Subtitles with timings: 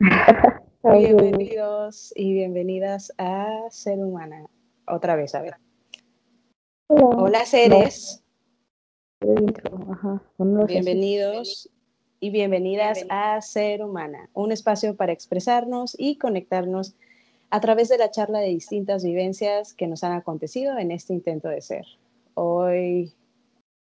[0.82, 4.46] Bienvenidos y bienvenidas a Ser Humana.
[4.86, 5.56] Otra vez, a ver.
[6.86, 8.24] Hola, Hola, seres.
[9.90, 10.22] Ajá.
[10.66, 11.68] Bienvenidos
[12.18, 16.94] y bienvenidas a Ser Humana, un espacio para expresarnos y conectarnos
[17.50, 21.48] a través de la charla de distintas vivencias que nos han acontecido en este intento
[21.48, 21.84] de ser.
[22.32, 23.12] Hoy,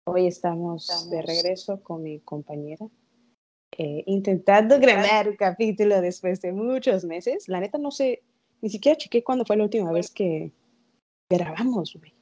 [0.06, 2.88] hoy estamos de regreso con mi compañera,
[3.82, 7.48] eh, intentando grabar un capítulo después de muchos meses.
[7.48, 8.22] La neta no sé,
[8.62, 10.52] ni siquiera chequé cuándo fue la última vez que
[11.32, 12.14] grabamos, güey.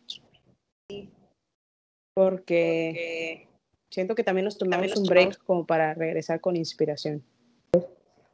[2.16, 3.48] Porque
[3.92, 7.24] siento que también nos tomamos un break como para regresar con inspiración.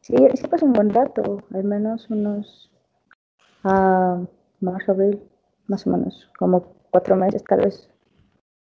[0.01, 2.69] Sí, sí pasó un buen rato, al menos unos
[3.63, 5.21] marzo, abril,
[5.67, 7.89] más o menos, como cuatro meses, tal vez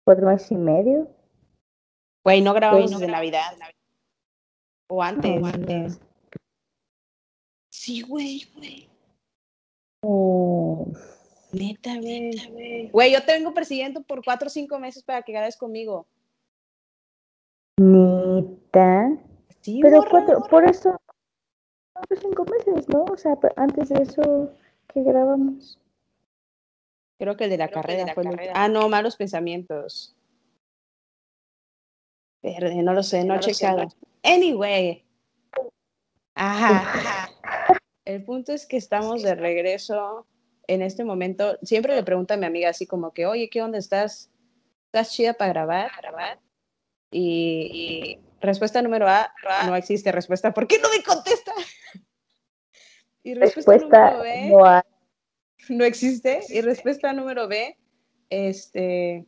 [0.06, 1.08] cuatro meses y medio.
[2.26, 3.54] Güey, no grabamos Pues- desde Navidad.
[4.94, 5.42] O antes.
[5.42, 6.02] antes.
[7.72, 8.90] Sí, güey, güey.
[10.04, 10.86] Oh,
[11.54, 12.90] Neta, güey.
[12.92, 16.08] Güey, yo te vengo persiguiendo por cuatro o cinco meses para que grabes conmigo.
[17.80, 19.18] neta.
[19.62, 21.00] Sí, Pero cuatro, por eso,
[21.94, 23.06] cuatro o cinco meses, ¿no?
[23.06, 24.52] O sea, antes de eso,
[24.94, 25.80] que grabamos?
[27.18, 28.54] Creo que el de la Creo de carrera la fue carrera.
[28.58, 30.18] Ah, no, malos pensamientos.
[32.42, 33.88] Verde, no lo sé, no, No he checado.
[34.24, 35.06] Anyway.
[36.36, 37.30] Ajá.
[38.06, 40.26] El punto es que estamos de regreso
[40.68, 41.58] en este momento.
[41.62, 44.32] Siempre le pregunto a mi amiga así como que, oye, ¿qué onda estás?
[44.88, 46.40] ¿Estás chida para grabar?
[47.12, 49.34] Y, y respuesta número A,
[49.68, 50.54] no existe respuesta.
[50.54, 51.54] ¿Por qué no me contesta?
[53.24, 54.82] Y respuesta, Respuesta número B, no hay.
[55.70, 56.40] no existe.
[56.50, 57.78] Y respuesta número B,
[58.30, 59.28] este,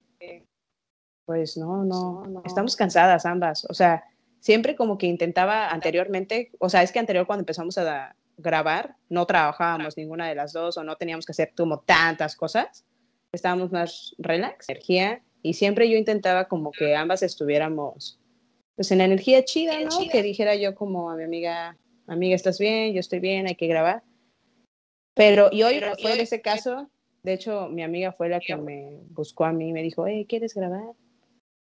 [1.25, 3.65] pues no, no, No, estamos cansadas ambas.
[3.69, 4.03] O sea,
[4.39, 9.25] siempre como que intentaba anteriormente, o sea, es que anterior cuando empezamos a grabar, no
[9.25, 12.85] trabajábamos ninguna de las dos o no teníamos que hacer como tantas cosas.
[13.31, 18.19] Estábamos más relax, energía, y siempre yo intentaba como que ambas estuviéramos
[18.75, 19.89] pues en energía chida, ¿no?
[19.89, 20.11] chida.
[20.11, 22.93] Que dijera yo como a mi amiga, amiga, ¿estás bien?
[22.93, 24.03] Yo estoy bien, hay que grabar.
[25.13, 26.89] Pero, y hoy Pero, fue hoy ese caso,
[27.21, 30.25] de hecho, mi amiga fue la que me buscó a mí y me dijo, hey,
[30.27, 30.93] ¿quieres grabar?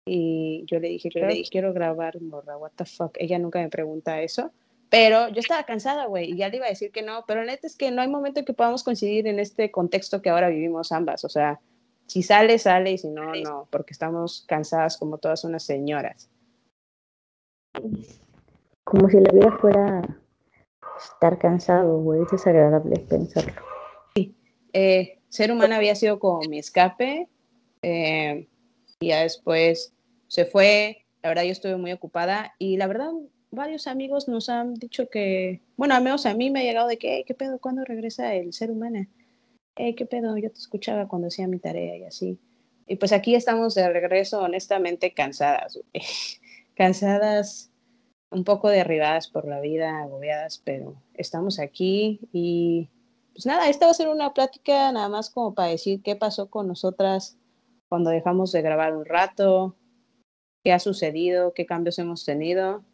[0.08, 3.16] Y yo le dije, Yo le dije- quiero grabar, morra, what the fuck.
[3.18, 4.50] Ella nunca me pregunta eso.
[4.90, 7.66] Pero yo estaba cansada, güey, y ya le iba a decir que no, pero neta
[7.66, 10.92] es que no hay momento en que podamos coincidir en este contexto que ahora vivimos
[10.92, 11.24] ambas.
[11.24, 11.60] O sea,
[12.06, 16.30] si sale, sale, y si no, no, porque estamos cansadas como todas unas señoras.
[18.84, 20.02] Como si la vida fuera
[20.96, 22.22] estar cansado, güey.
[22.22, 23.52] Es desagradable pensarlo.
[24.72, 27.28] eh, ser humana había sido como mi escape
[27.82, 28.48] eh,
[29.00, 29.92] y ya después
[30.28, 31.04] se fue.
[31.22, 33.10] La verdad yo estuve muy ocupada y la verdad
[33.50, 36.98] varios amigos nos han dicho que, bueno, al menos a mí me ha llegado de
[36.98, 37.58] que, "Hey, ¿qué pedo?
[37.58, 39.08] ¿Cuándo regresa el ser humana?
[39.76, 40.36] Hey, ¿qué pedo?
[40.36, 42.38] Yo te escuchaba cuando hacía mi tarea y así.
[42.86, 45.80] Y pues aquí estamos de regreso, honestamente cansadas,
[46.74, 47.70] cansadas,
[48.30, 52.88] un poco derribadas por la vida, agobiadas, pero estamos aquí y
[53.32, 56.50] pues nada, esta va a ser una plática nada más como para decir qué pasó
[56.50, 57.38] con nosotras
[57.88, 59.76] cuando dejamos de grabar un rato,
[60.64, 62.84] qué ha sucedido, qué cambios hemos tenido.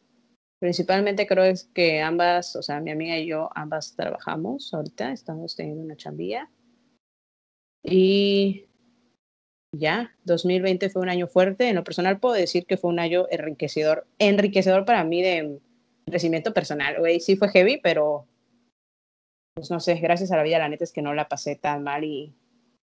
[0.60, 5.56] Principalmente creo es que ambas, o sea, mi amiga y yo, ambas trabajamos ahorita, estamos
[5.56, 6.50] teniendo una chambilla.
[7.82, 8.66] Y
[9.72, 11.68] ya, 2020 fue un año fuerte.
[11.68, 15.58] En lo personal puedo decir que fue un año enriquecedor, enriquecedor para mí de
[16.06, 17.20] crecimiento personal, güey.
[17.20, 18.26] Sí fue heavy, pero
[19.54, 21.84] pues no sé, gracias a la vida, la neta es que no la pasé tan
[21.84, 22.34] mal y,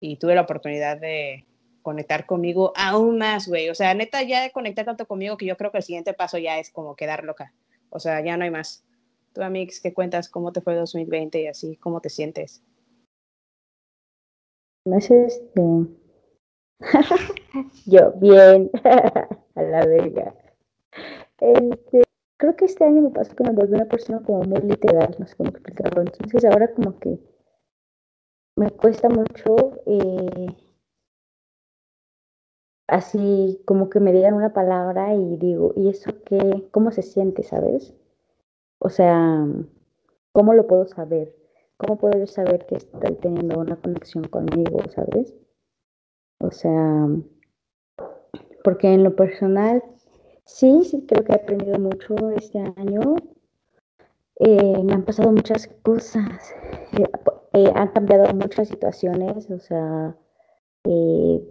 [0.00, 1.47] y tuve la oportunidad de
[1.87, 3.69] conectar conmigo aún más, güey.
[3.69, 6.59] O sea, neta, ya conectar tanto conmigo que yo creo que el siguiente paso ya
[6.59, 7.55] es como quedar loca.
[7.91, 8.85] O sea, ya no hay más.
[9.33, 10.29] Tú, Amix, ¿qué cuentas?
[10.29, 11.77] ¿Cómo te fue 2020 y así?
[11.77, 12.65] ¿Cómo te sientes?
[14.85, 15.87] Meses de...
[17.87, 18.69] Yo, bien.
[19.55, 20.35] A la verga.
[21.39, 22.03] Este,
[22.37, 25.37] creo que este año me pasó que me una persona como muy literal, no sé
[25.37, 26.03] cómo explicarlo.
[26.03, 27.21] Entonces ahora como que
[28.56, 29.55] me cuesta mucho
[29.87, 30.66] eh,
[32.87, 36.69] así como que me digan una palabra y digo, ¿y eso qué?
[36.71, 37.94] ¿Cómo se siente, sabes?
[38.79, 39.47] O sea,
[40.33, 41.35] ¿cómo lo puedo saber?
[41.77, 45.35] ¿Cómo puedo yo saber que estoy teniendo una conexión conmigo, sabes?
[46.38, 47.09] O sea,
[48.65, 49.82] porque en lo personal,
[50.44, 53.17] sí, sí creo que he aprendido mucho este año.
[54.39, 56.55] Eh, me han pasado muchas cosas,
[56.99, 57.05] eh,
[57.55, 60.15] eh, han cambiado muchas situaciones, o sea,
[60.85, 61.43] eh,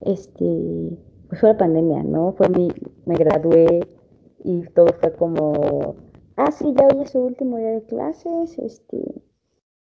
[0.00, 0.98] este,
[1.28, 2.32] pues fue la pandemia, ¿no?
[2.32, 2.68] Fue mi,
[3.06, 3.80] me gradué
[4.44, 5.96] y todo fue como
[6.36, 9.22] ah, sí, ya hoy es su último día de clases, este,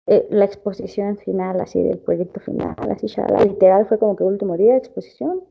[0.07, 4.57] eh, la exposición final, así del proyecto final, así ya, literal fue como que último
[4.57, 5.43] día de exposición.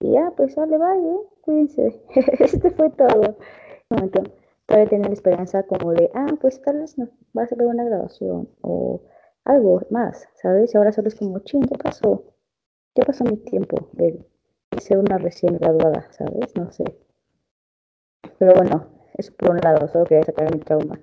[0.00, 2.02] Y ya, pues sale, vaya, cuídense.
[2.40, 3.36] este fue todo.
[3.88, 4.22] momento,
[4.66, 8.48] todavía tener esperanza como de, ah, pues tal vez no, va a ser una graduación
[8.62, 9.00] o
[9.44, 10.74] algo más, ¿sabes?
[10.74, 12.24] Y ahora solo es como, ching, ¿qué pasó?
[12.96, 14.24] ¿Qué pasó mi tiempo de
[14.80, 16.56] ser una recién graduada, ¿sabes?
[16.56, 16.82] No sé.
[18.38, 18.86] Pero bueno,
[19.18, 20.98] eso por un lado, solo quería sacar mi trauma.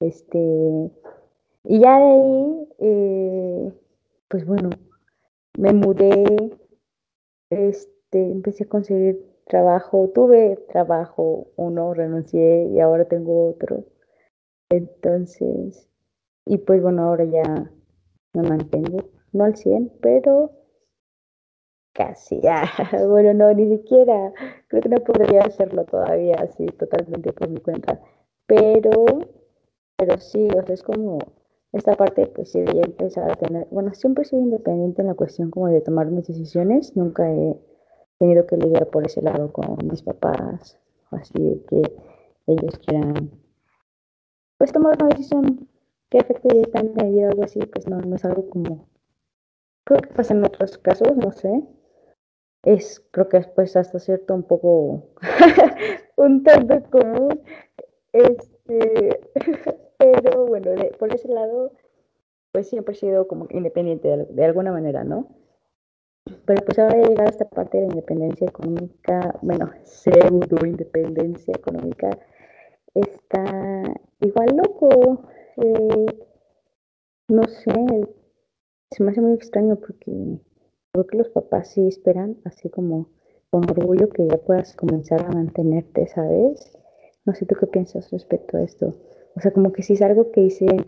[0.00, 3.72] Este, y ya de ahí, eh,
[4.28, 4.70] pues bueno,
[5.58, 6.24] me mudé,
[7.50, 13.84] este, empecé a conseguir trabajo, tuve trabajo, uno, renuncié y ahora tengo otro.
[14.70, 15.90] Entonces,
[16.46, 17.70] y pues bueno, ahora ya
[18.32, 20.63] me mantengo, no al 100, pero
[21.94, 22.64] casi, ya,
[23.08, 24.32] bueno, no, ni siquiera,
[24.68, 28.00] creo que no podría hacerlo todavía así totalmente por mi cuenta,
[28.46, 29.04] pero,
[29.96, 31.18] pero sí, o sea, es como
[31.72, 35.50] esta parte, pues sí, de empezar a tener, bueno, siempre soy independiente en la cuestión
[35.50, 37.56] como de tomar mis decisiones, nunca he
[38.18, 40.78] tenido que lidiar por ese lado con mis papás,
[41.10, 41.82] así de que
[42.46, 43.30] ellos quieran,
[44.58, 45.68] pues tomar una decisión
[46.10, 48.88] que afecte directamente mi vida o algo así, pues no, no es algo como,
[49.84, 51.62] creo que pasa en otros casos, no sé,
[52.64, 55.10] es, creo que después hasta cierto un poco,
[56.16, 57.42] un tanto común,
[58.12, 59.20] este,
[59.98, 61.72] pero bueno, por ese lado,
[62.52, 65.28] pues siempre he sido como independiente de, alguna manera, ¿no?
[66.46, 72.10] Pero pues ahora llegar a esta parte de la independencia económica, bueno, pseudo independencia económica,
[72.94, 73.82] está
[74.20, 75.26] igual loco.
[75.56, 76.06] Eh,
[77.28, 78.08] no sé,
[78.90, 80.38] se me hace muy extraño porque
[80.94, 83.08] Creo que los papás sí esperan, así como
[83.50, 86.78] con orgullo, que ya puedas comenzar a mantenerte, ¿sabes?
[87.24, 88.94] No sé tú qué piensas respecto a esto.
[89.34, 90.84] O sea, como que si es algo que dicen,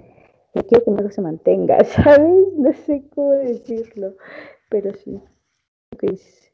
[0.54, 2.52] yo quiero que mi hijo se mantenga, ¿sabes?
[2.56, 4.16] No sé cómo decirlo,
[4.70, 5.20] pero sí.
[5.98, 6.52] ¿Qué dices?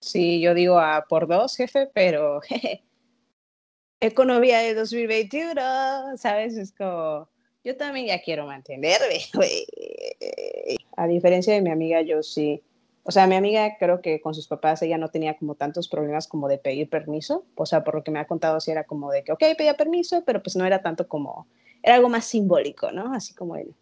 [0.00, 2.40] Sí, yo digo a por dos, jefe, pero
[4.00, 6.56] economía de 2021, ¿sabes?
[6.56, 7.28] Es como,
[7.66, 9.18] yo también ya quiero mantenerme.
[10.96, 12.62] A diferencia de mi amiga, yo sí.
[13.02, 16.28] O sea, mi amiga creo que con sus papás ella no tenía como tantos problemas
[16.28, 17.44] como de pedir permiso.
[17.56, 19.74] O sea, por lo que me ha contado, sí era como de que, ok, pedía
[19.74, 21.48] permiso, pero pues no era tanto como,
[21.82, 23.12] era algo más simbólico, ¿no?
[23.12, 23.74] Así como el,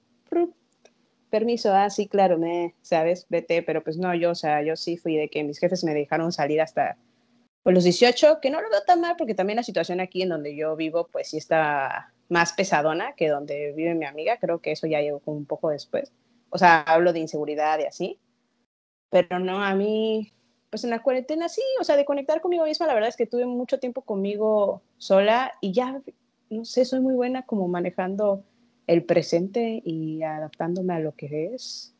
[1.29, 4.97] permiso, ah, sí, claro, me, sabes, vete, pero pues no, yo, o sea, yo sí
[4.97, 6.97] fui de que mis jefes me dejaron salir hasta
[7.63, 10.31] pues, los 18, que no lo veo tan mal porque también la situación aquí en
[10.31, 14.73] donde yo vivo, pues sí está más pesadona que donde vive mi amiga, creo que
[14.73, 16.13] eso ya llegó como un poco después.
[16.51, 18.19] O sea, hablo de inseguridad y así,
[19.11, 20.33] pero no, a mí,
[20.71, 23.27] pues en la cuarentena sí, o sea, de conectar conmigo misma, la verdad es que
[23.27, 26.01] tuve mucho tiempo conmigo sola y ya,
[26.51, 28.45] no sé, soy muy buena como manejando
[28.87, 31.95] el presente y adaptándome a lo que es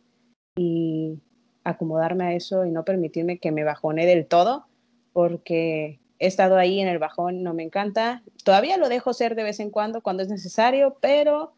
[0.57, 1.19] y
[1.65, 4.67] acomodarme a eso y no permitirme que me bajone del todo,
[5.13, 8.23] porque he estado ahí en el bajón, no me encanta.
[8.45, 11.55] Todavía lo dejo ser de vez en cuando, cuando es necesario, pero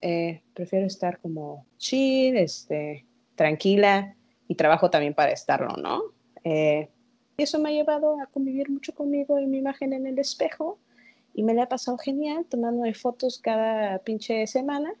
[0.00, 4.16] eh, prefiero estar como chill, este, tranquila
[4.46, 6.02] y trabajo también para estarlo, ¿no?
[6.44, 6.88] Eh,
[7.36, 10.78] eso me ha llevado a convivir mucho conmigo y mi imagen en el espejo
[11.34, 14.92] y me la ha pasado genial tomándome fotos cada pinche semana,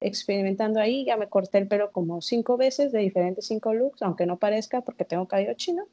[0.00, 1.06] experimentando ahí.
[1.06, 4.82] Ya me corté el pelo como cinco veces de diferentes cinco looks, aunque no parezca
[4.82, 5.84] porque tengo cabello chino,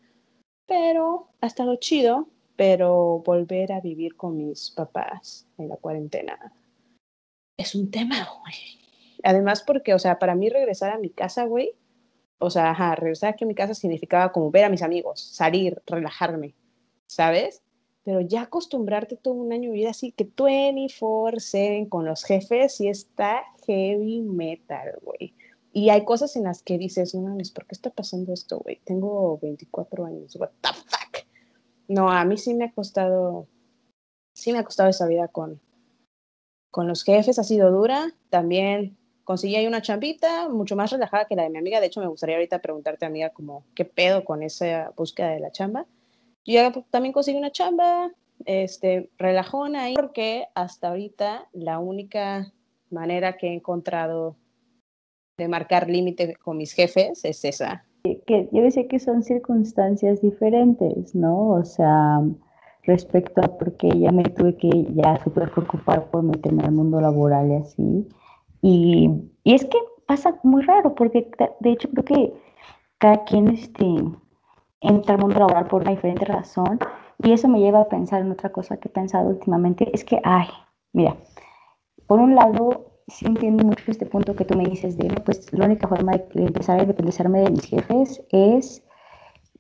[0.65, 2.27] pero ha estado chido.
[2.55, 6.53] Pero volver a vivir con mis papás en la cuarentena
[7.57, 8.79] es un tema, güey.
[9.23, 11.73] Además, porque, o sea, para mí regresar a mi casa, güey,
[12.37, 15.81] o sea, ajá, regresar aquí a mi casa significaba como ver a mis amigos, salir,
[15.87, 16.53] relajarme,
[17.07, 17.63] ¿sabes?
[18.03, 22.89] Pero ya acostumbrarte todo un año de vida así que 24-7 con los jefes y
[22.89, 25.33] está heavy metal, güey.
[25.71, 28.79] Y hay cosas en las que dices, no mames, ¿por qué está pasando esto, güey?
[28.85, 31.04] Tengo 24 años, what the fuck.
[31.87, 33.47] No, a mí sí me ha costado,
[34.33, 35.61] sí me ha costado esa vida con,
[36.71, 38.13] con los jefes ha sido dura.
[38.29, 41.79] También conseguí ahí una chambita mucho más relajada que la de mi amiga.
[41.79, 45.51] De hecho, me gustaría ahorita preguntarte, amiga, como qué pedo con esa búsqueda de la
[45.51, 45.85] chamba.
[46.45, 48.11] Yo ya también conseguí una chamba,
[48.45, 52.53] este, relajona ahí, porque hasta ahorita la única
[52.91, 54.35] manera que he encontrado
[55.37, 57.85] de marcar límite con mis jefes es esa.
[58.25, 61.49] Que yo decía que son circunstancias diferentes, ¿no?
[61.49, 62.21] O sea,
[62.83, 67.51] respecto a porque ya me tuve que ya súper preocupar por meterme al mundo laboral
[67.51, 68.07] y así.
[68.61, 69.11] Y,
[69.43, 69.77] y, es que
[70.07, 71.29] pasa muy raro, porque
[71.59, 72.33] de hecho creo que
[72.97, 73.85] cada quien este,
[74.81, 76.79] entré al mundo laboral por una diferente razón
[77.23, 80.19] y eso me lleva a pensar en otra cosa que he pensado últimamente, es que,
[80.23, 80.47] ay,
[80.93, 81.15] mira,
[82.07, 85.65] por un lado, sí entiendo mucho este punto que tú me dices de, pues la
[85.65, 88.83] única forma de empezar a independizarme de mis jefes es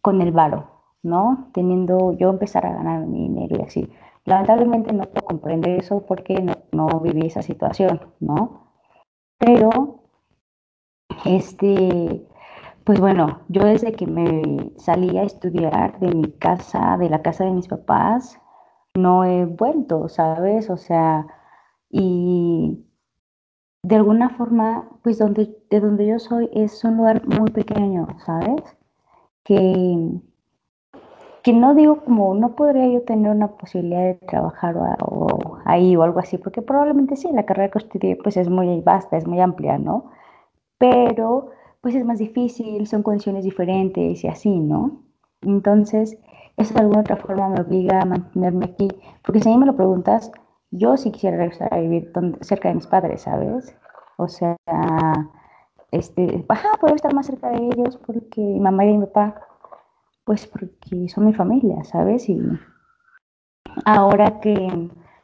[0.01, 0.69] con el varo,
[1.03, 1.49] ¿no?
[1.53, 3.89] Teniendo yo empezar a ganar mi dinero y así.
[4.25, 8.71] Lamentablemente no puedo comprender eso porque no, no viví esa situación, ¿no?
[9.37, 10.03] Pero,
[11.25, 12.25] este,
[12.83, 17.45] pues bueno, yo desde que me salí a estudiar de mi casa, de la casa
[17.45, 18.39] de mis papás,
[18.95, 20.69] no he vuelto, ¿sabes?
[20.69, 21.27] O sea,
[21.89, 22.85] y
[23.85, 28.63] de alguna forma, pues donde, de donde yo soy es un lugar muy pequeño, ¿sabes?
[29.43, 30.09] Que,
[31.43, 36.01] que no digo como, no podría yo tener una posibilidad de trabajar o, ahí o
[36.01, 39.39] algo así, porque probablemente sí, la carrera que estudié pues es muy vasta, es muy
[39.39, 40.09] amplia, ¿no?
[40.79, 41.51] Pero
[41.81, 45.03] pues es más difícil, son condiciones diferentes y así, ¿no?
[45.41, 46.17] Entonces,
[46.57, 48.87] eso de alguna otra forma me obliga a mantenerme aquí,
[49.23, 50.31] porque si a mí me lo preguntas,
[50.71, 53.75] yo sí quisiera regresar a vivir cerca de mis padres, ¿sabes?
[54.17, 54.55] O sea,
[55.91, 59.41] este, ajá, puedo estar más cerca de ellos porque mi mamá y mi papá,
[60.25, 62.27] pues porque son mi familia, ¿sabes?
[62.29, 62.39] Y
[63.85, 64.55] ahora que,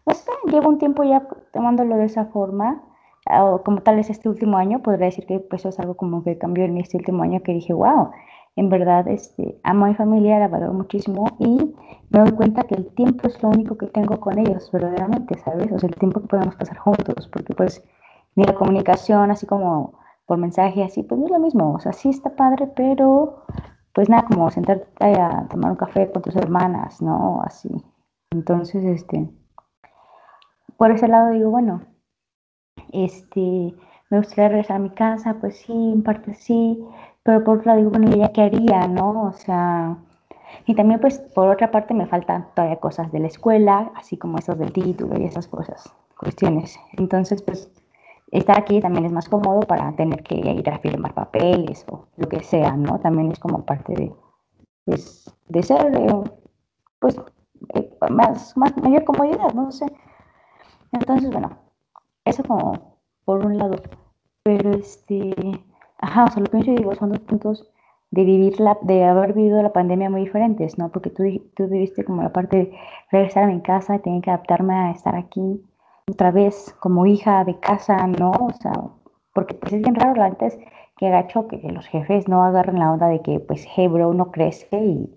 [0.05, 2.83] no sé, llevo un tiempo ya tomándolo de esa forma,
[3.29, 6.23] o como tal es este último año, podría decir que pues eso es algo como
[6.23, 8.11] que cambió en este último año que dije, wow,
[8.55, 11.73] en verdad este, amo a mi familia, la valoro muchísimo y
[12.09, 15.71] me doy cuenta que el tiempo es lo único que tengo con ellos, verdaderamente, ¿sabes?
[15.71, 17.83] O sea, el tiempo que podemos pasar juntos, porque pues
[18.35, 21.93] ni la comunicación así como por mensaje, así, pues no es lo mismo, o sea,
[21.93, 23.43] sí está padre, pero
[23.93, 24.87] pues nada, como sentarte
[25.19, 27.41] a tomar un café con tus hermanas, ¿no?
[27.43, 27.69] Así.
[28.31, 29.29] Entonces, este,
[30.77, 31.81] por ese lado digo, bueno,
[32.93, 33.75] este,
[34.09, 36.81] me gustaría regresar a mi casa, pues sí, en parte sí,
[37.23, 39.23] pero por otro lado bueno, ¿ya qué haría, no?
[39.23, 39.97] O sea,
[40.65, 44.37] y también pues por otra parte me faltan todavía cosas de la escuela, así como
[44.37, 46.79] esos del título y esas cosas, cuestiones.
[46.93, 47.71] Entonces, pues
[48.31, 52.27] estar aquí también es más cómodo para tener que ir a firmar papeles o lo
[52.29, 52.99] que sea, ¿no?
[52.99, 54.13] También es como parte de,
[54.85, 56.23] pues, de ser, eh,
[56.99, 57.19] pues,
[57.75, 59.85] eh, más, más, mayor comodidad, no sé.
[60.91, 61.57] Entonces, bueno,
[62.25, 63.75] eso como por un lado.
[64.43, 65.33] Pero este,
[66.01, 67.67] ajá, o sea, lo que yo digo son dos puntos
[68.11, 70.89] de vivir la, de haber vivido la pandemia muy diferentes, ¿no?
[70.89, 71.23] Porque tú,
[71.55, 72.77] tú viviste como la parte de
[73.11, 75.63] regresar a mi casa, tener que adaptarme a estar aquí
[76.09, 78.31] otra vez como hija de casa, ¿no?
[78.31, 78.73] O sea,
[79.33, 80.59] porque pues es bien raro antes
[80.97, 84.31] que gacho que los jefes no agarren la onda de que pues hey bro no
[84.31, 85.09] crece y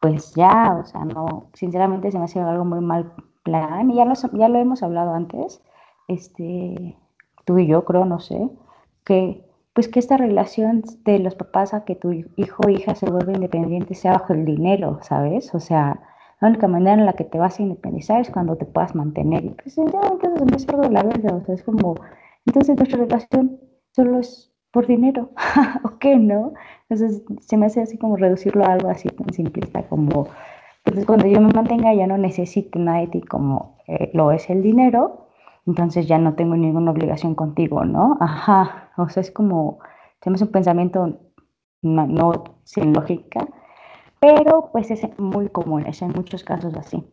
[0.00, 4.04] pues ya, o sea, no, sinceramente se me hace algo muy mal plan y ya
[4.04, 5.62] lo, ya lo hemos hablado antes,
[6.08, 6.96] este,
[7.46, 8.50] tú y yo creo, no sé,
[9.04, 9.42] que
[9.74, 13.32] pues que esta relación de los papás a que tu hijo o hija se vuelva
[13.32, 15.52] independiente sea bajo el dinero, ¿sabes?
[15.54, 16.00] O sea,
[16.40, 19.44] la única manera en la que te vas a independizar es cuando te puedas mantener.
[19.44, 21.96] Y pues ya entonces es algo la verga, o sea, es como,
[22.46, 25.30] entonces nuestra relación solo es por dinero,
[25.84, 26.52] ¿o qué, no?
[26.88, 30.28] Entonces se me hace así como reducirlo a algo así tan simplista como,
[30.84, 34.50] entonces cuando yo me mantenga ya no necesito nada de ti como eh, lo es
[34.50, 35.23] el dinero,
[35.66, 38.16] entonces ya no tengo ninguna obligación contigo, ¿no?
[38.20, 39.78] Ajá, o sea, es como,
[40.20, 41.18] tenemos un pensamiento
[41.82, 43.46] no, sin lógica,
[44.20, 47.04] pero pues es muy común, es en muchos casos así.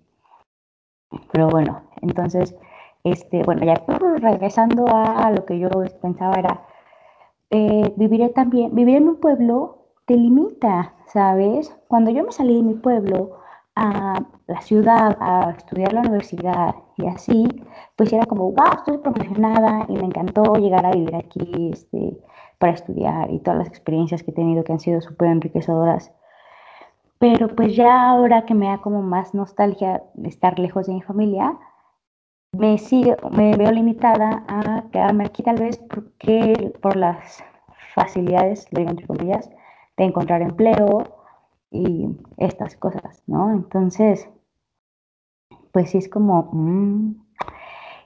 [1.31, 2.55] Pero bueno, entonces,
[3.03, 3.83] este, bueno, ya
[4.17, 5.69] regresando a, lo que yo
[6.01, 6.65] pensaba era,
[7.49, 11.75] eh, viviré también, vivir en un pueblo te limita, ¿sabes?
[11.87, 13.40] Cuando yo me salí de mi pueblo,
[13.75, 17.47] a la ciudad a estudiar la universidad y así,
[17.95, 22.17] pues era como, wow, estoy promocionada y me encantó llegar a vivir aquí este,
[22.57, 26.11] para estudiar y todas las experiencias que he tenido que han sido súper enriquecedoras.
[27.17, 31.57] Pero pues ya ahora que me da como más nostalgia estar lejos de mi familia,
[32.51, 37.43] me, sigo, me veo limitada a quedarme aquí tal vez porque por las
[37.95, 39.49] facilidades, digo entre comillas,
[39.97, 41.20] de encontrar empleo,
[41.71, 43.51] y estas cosas, ¿no?
[43.51, 44.29] Entonces,
[45.71, 46.49] pues sí es como...
[46.51, 47.15] Mm.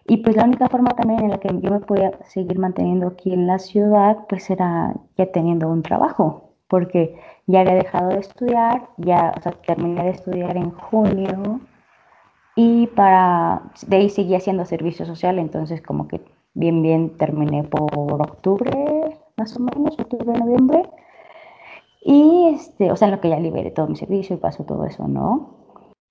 [0.07, 3.34] Y pues la única forma también en la que yo me podía seguir manteniendo aquí
[3.34, 8.88] en la ciudad, pues era ya teniendo un trabajo, porque ya había dejado de estudiar,
[8.98, 11.60] ya, o sea, terminé de estudiar en junio
[12.55, 16.22] y para, de ahí seguía haciendo servicio social, entonces como que
[16.53, 18.72] bien, bien terminé por octubre,
[19.38, 20.89] más o menos, octubre, noviembre,
[22.07, 25.07] y, este, o sea, lo que ya liberé todo mi servicio y pasó todo eso,
[25.07, 25.55] ¿no?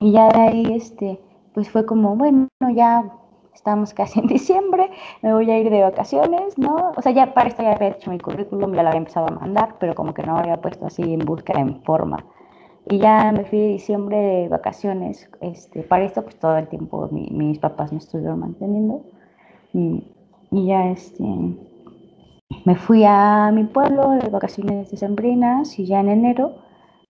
[0.00, 1.20] Y ya de ahí, este,
[1.54, 3.12] pues fue como, bueno, ya
[3.54, 4.90] estamos casi en diciembre,
[5.22, 6.92] me voy a ir de vacaciones, ¿no?
[6.96, 9.30] O sea, ya para esto ya había hecho mi currículum, ya lo había empezado a
[9.38, 12.24] mandar, pero como que no había puesto así en búsqueda en forma
[12.86, 15.30] Y ya me fui de diciembre de vacaciones.
[15.42, 19.02] Este, para esto, pues todo el tiempo mis papás me estuvieron manteniendo.
[19.72, 20.12] Y,
[20.50, 21.24] y, ya este,
[22.64, 26.56] me fui a mi pueblo de vacaciones decembrinas y ya en enero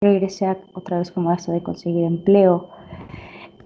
[0.01, 2.69] regresé otra vez como hasta de conseguir empleo.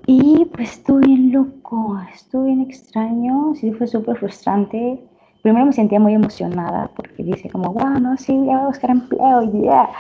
[0.07, 5.03] Y pues estuve bien loco, estuve bien extraño, sí fue súper frustrante.
[5.43, 8.91] Primero me sentía muy emocionada porque dice como, wow, no, sí, ya voy a buscar
[8.91, 9.61] empleo, ya.
[9.61, 9.91] Yeah.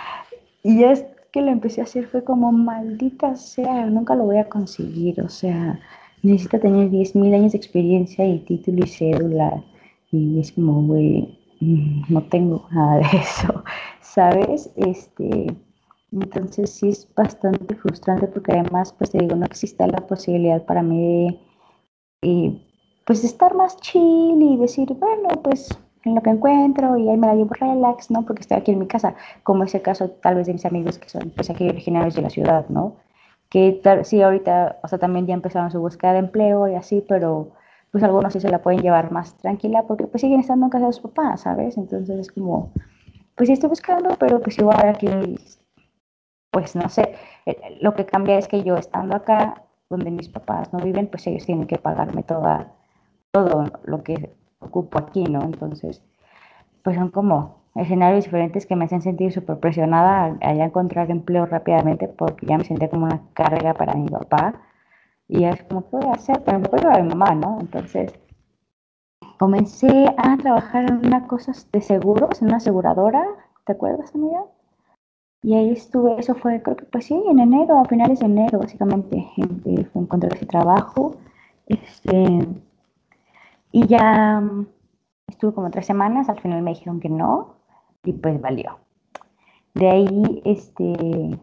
[0.62, 4.48] Y es que lo empecé a hacer fue como, maldita sea, nunca lo voy a
[4.48, 5.78] conseguir, o sea,
[6.22, 9.62] necesito tener 10.000 años de experiencia y título y cédula.
[10.12, 11.38] Y es como, güey,
[12.08, 13.64] no tengo nada de eso,
[14.00, 14.70] ¿sabes?
[14.76, 15.56] Este,
[16.12, 20.82] entonces sí es bastante frustrante porque además, pues te digo, no existe la posibilidad para
[20.82, 21.40] mí de,
[22.22, 22.62] eh,
[23.04, 25.68] pues estar más chill y decir, bueno, pues
[26.04, 28.24] en lo que encuentro y ahí me la llevo relax, ¿no?
[28.24, 30.98] Porque estoy aquí en mi casa, como es el caso tal vez de mis amigos
[30.98, 32.96] que son pues aquí originarios de la ciudad, ¿no?
[33.48, 37.52] Que sí, ahorita, o sea, también ya empezaron su búsqueda de empleo y así, pero
[37.96, 40.84] pues algunos sí se la pueden llevar más tranquila porque pues siguen estando en casa
[40.88, 41.78] de sus papás, ¿sabes?
[41.78, 42.70] Entonces es como,
[43.34, 45.08] pues sí estoy buscando, pero pues igual aquí
[46.50, 47.14] pues no sé,
[47.46, 51.26] eh, lo que cambia es que yo estando acá, donde mis papás no viven, pues
[51.26, 52.74] ellos tienen que pagarme toda,
[53.30, 55.40] todo lo que ocupo aquí, ¿no?
[55.40, 56.02] Entonces,
[56.82, 62.08] pues son como escenarios diferentes que me hacen sentir súper presionada a, encontrar empleo rápidamente
[62.08, 64.52] porque ya me sentía como una carga para mi papá
[65.28, 66.42] y es como, ¿qué voy a hacer?
[66.44, 67.58] Pero me puedo a mi mamá, ¿no?
[67.60, 68.12] Entonces,
[69.38, 73.24] comencé a trabajar en una cosa de seguros, en una aseguradora,
[73.64, 74.44] ¿te acuerdas, amiga?
[75.42, 78.58] Y ahí estuve, eso fue, creo que pues sí, en enero, a finales de enero,
[78.58, 79.28] básicamente,
[79.94, 81.16] encontré ese trabajo.
[81.66, 82.48] Este,
[83.72, 84.66] y ya mm,
[85.28, 87.56] estuve como tres semanas, al final me dijeron que no,
[88.04, 88.78] y pues valió.
[89.74, 91.38] De ahí, este,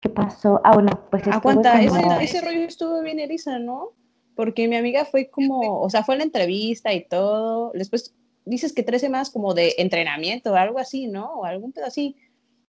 [0.00, 0.60] ¿qué pasó?
[0.64, 3.92] Ah, bueno, pues Aguanta, ese, rollo estuvo bien eriza, ¿no?
[4.34, 8.82] Porque mi amiga fue como, o sea, fue la entrevista y todo, después dices que
[8.82, 11.40] tres semanas como de entrenamiento o algo así, ¿no?
[11.40, 12.16] O algún pedo así.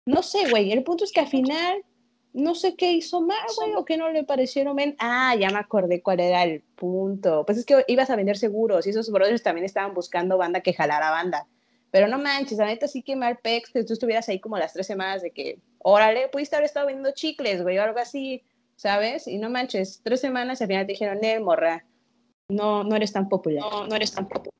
[0.06, 1.84] No sé, güey, el punto es que al final
[2.32, 4.96] no sé qué hizo mal, güey, o que no le parecieron bien.
[4.98, 7.44] Ah, ya me acordé cuál era el punto.
[7.44, 10.72] Pues es que ibas a vender seguros y esos brothers también estaban buscando banda que
[10.72, 11.46] jalara banda.
[11.90, 14.72] Pero no manches, la neta sí que mal pex que tú estuvieras ahí como las
[14.72, 18.44] tres semanas de que, órale, pudiste haber estado vendiendo chicles, güey, o algo así,
[18.76, 19.26] ¿sabes?
[19.26, 21.84] Y no manches, tres semanas y al final te dijeron, eh, morra,
[22.48, 23.62] no, no eres tan popular.
[23.70, 24.54] No, no eres tan popular.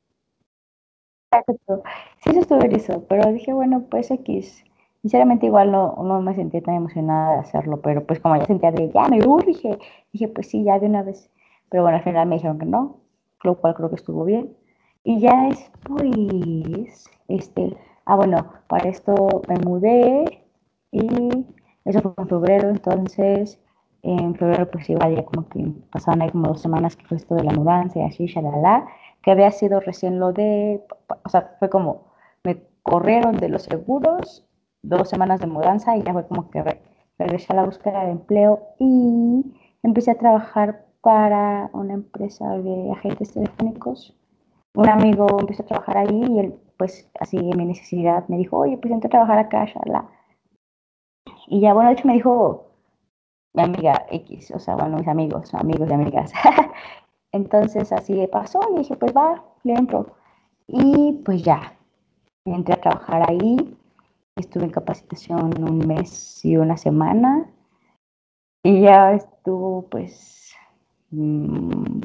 [1.31, 1.83] Exacto.
[2.23, 4.65] Sí, eso estuvo eso, pero dije, bueno, pues X
[5.03, 8.73] Sinceramente igual no, no me sentí tan emocionada de hacerlo, pero pues como ya sentía
[8.73, 9.79] de ya me urge,
[10.13, 11.31] dije pues sí, ya de una vez.
[11.71, 12.97] Pero bueno, al final me dijeron que no,
[13.45, 14.57] lo cual creo que estuvo bien.
[15.05, 17.77] Y ya después, este,
[18.07, 20.38] ah bueno, para esto me mudé
[20.91, 21.47] y
[21.85, 23.61] eso fue en febrero, entonces
[24.03, 27.35] en febrero pues igual ya como que pasaban ahí como dos semanas que fue esto
[27.35, 28.87] de la mudanza y así, shalala,
[29.23, 30.83] que había sido recién lo de,
[31.25, 32.13] o sea, fue como,
[32.45, 34.47] me corrieron de los seguros
[34.83, 36.63] dos semanas de mudanza y ya fue como que
[37.19, 39.45] regresé a la búsqueda de empleo y
[39.83, 44.15] empecé a trabajar para una empresa de agentes telefónicos.
[44.75, 48.59] Un amigo empezó a trabajar ahí y él, pues, así en mi necesidad, me dijo,
[48.59, 50.09] oye, pues entré a trabajar acá, shala.
[51.49, 52.67] Y ya, bueno, de hecho me dijo
[53.55, 56.33] mi amiga X, o sea, bueno, mis amigos, amigos y amigas.
[57.33, 60.07] Entonces así pasó y dije, pues va, le entro.
[60.67, 61.77] Y pues ya,
[62.45, 63.79] entré a trabajar ahí
[64.39, 67.51] Estuve en capacitación un mes y una semana
[68.63, 70.55] y ya estuvo pues
[71.11, 72.03] mm,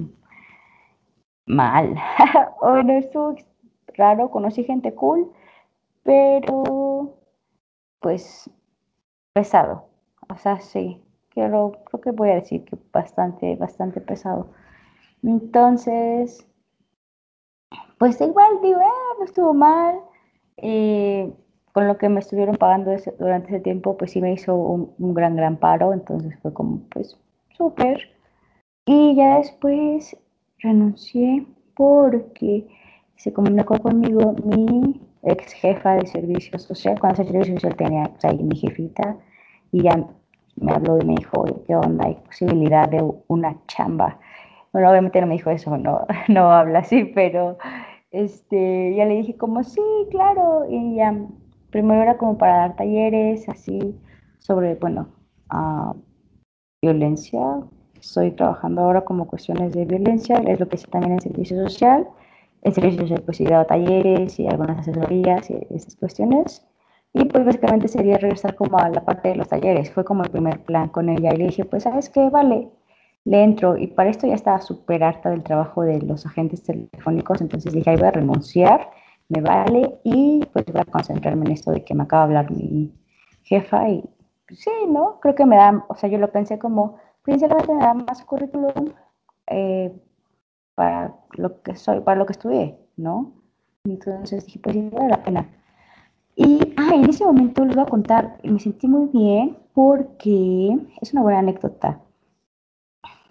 [1.45, 1.95] mal.
[2.59, 3.35] bueno, estuvo
[3.95, 5.31] raro, conocí gente cool,
[6.01, 7.13] pero
[7.99, 8.49] pues
[9.33, 9.89] pesado.
[10.29, 14.51] O sea, sí, quiero, creo que voy a decir que bastante, bastante pesado.
[15.23, 16.47] Entonces,
[17.97, 19.99] pues igual digo, ah, no estuvo mal.
[20.57, 21.33] Eh,
[21.73, 25.35] con lo que me estuvieron pagando durante ese tiempo, pues sí me hizo un, gran,
[25.35, 27.17] gran paro, entonces fue como, pues,
[27.57, 28.09] súper.
[28.85, 30.15] Y ya después
[30.59, 32.67] renuncié porque
[33.15, 38.43] se comunicó conmigo mi ex jefa de servicio social, cuando ese servicio social tenía o
[38.43, 39.17] mi jefita,
[39.71, 40.05] y ya
[40.55, 42.05] me habló y me dijo, ¿qué onda?
[42.07, 44.19] ¿Hay posibilidad de una chamba?
[44.71, 47.57] Bueno, obviamente no me dijo eso, no, no habla así, pero
[48.11, 49.81] este, ya le dije como, sí,
[50.11, 51.15] claro, y ya
[51.73, 53.99] Primero era como para dar talleres así
[54.37, 55.07] sobre, bueno,
[55.51, 55.95] uh,
[56.83, 57.41] violencia.
[57.99, 62.07] Estoy trabajando ahora como cuestiones de violencia, es lo que sé también en servicio social.
[62.63, 66.65] En servicio social pues he dado talleres y algunas asesorías y esas cuestiones.
[67.13, 69.91] Y pues básicamente sería regresar como a la parte de los talleres.
[69.91, 71.33] Fue como el primer plan con ella.
[71.33, 72.29] Y le dije, pues, ¿sabes qué?
[72.29, 72.69] Vale,
[73.25, 73.77] le entro.
[73.77, 77.41] Y para esto ya estaba súper harta del trabajo de los agentes telefónicos.
[77.41, 78.89] Entonces dije, ahí voy a renunciar,
[79.29, 79.99] me vale.
[80.03, 82.91] Y pues voy a concentrarme en esto de que me acaba de hablar mi
[83.43, 83.89] jefa.
[83.89, 84.03] Y
[84.49, 85.19] sí, ¿no?
[85.19, 88.91] Creo que me da, o sea, yo lo pensé como, principalmente me da más currículum
[89.47, 89.93] eh,
[90.75, 93.33] para lo que soy, para lo que estudié, ¿no?
[93.85, 95.49] Entonces dije, pues sí, vale la pena.
[96.35, 101.13] Y ah, en ese momento les voy a contar, me sentí muy bien porque es
[101.13, 101.99] una buena anécdota.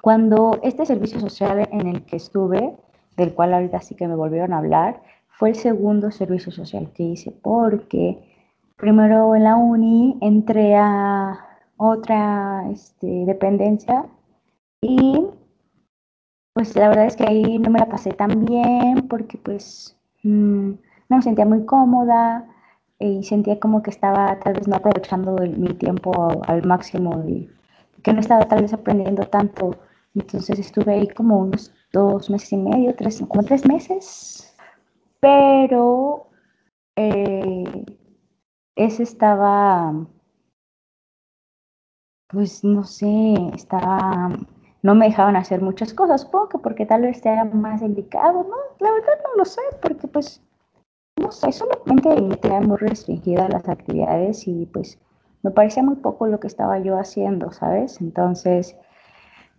[0.02, 2.76] Cuando este servicio social en el que estuve,
[3.16, 7.04] del cual ahorita sí que me volvieron a hablar, fue el segundo servicio social que
[7.04, 8.18] hice porque
[8.76, 11.38] primero en la uni entré a
[11.76, 14.06] otra este, dependencia
[14.80, 15.26] y
[16.62, 20.70] pues la verdad es que ahí no me la pasé tan bien porque pues mm,
[21.08, 22.46] no me sentía muy cómoda
[23.00, 27.50] y sentía como que estaba tal vez no aprovechando mi tiempo al máximo y
[28.04, 29.76] que no estaba tal vez aprendiendo tanto.
[30.14, 34.54] Entonces estuve ahí como unos dos meses y medio, tres, como tres meses,
[35.18, 36.28] pero
[36.94, 37.84] eh,
[38.76, 39.92] ese estaba,
[42.28, 44.30] pues no sé, estaba,
[44.82, 48.56] no me dejaban hacer muchas cosas, poco, porque tal vez era más delicado, ¿no?
[48.80, 50.42] La verdad no lo sé, porque pues
[51.16, 54.98] no sé, solamente me tenía muy restringidas las actividades y pues
[55.42, 58.00] me parecía muy poco lo que estaba yo haciendo, ¿sabes?
[58.00, 58.76] Entonces,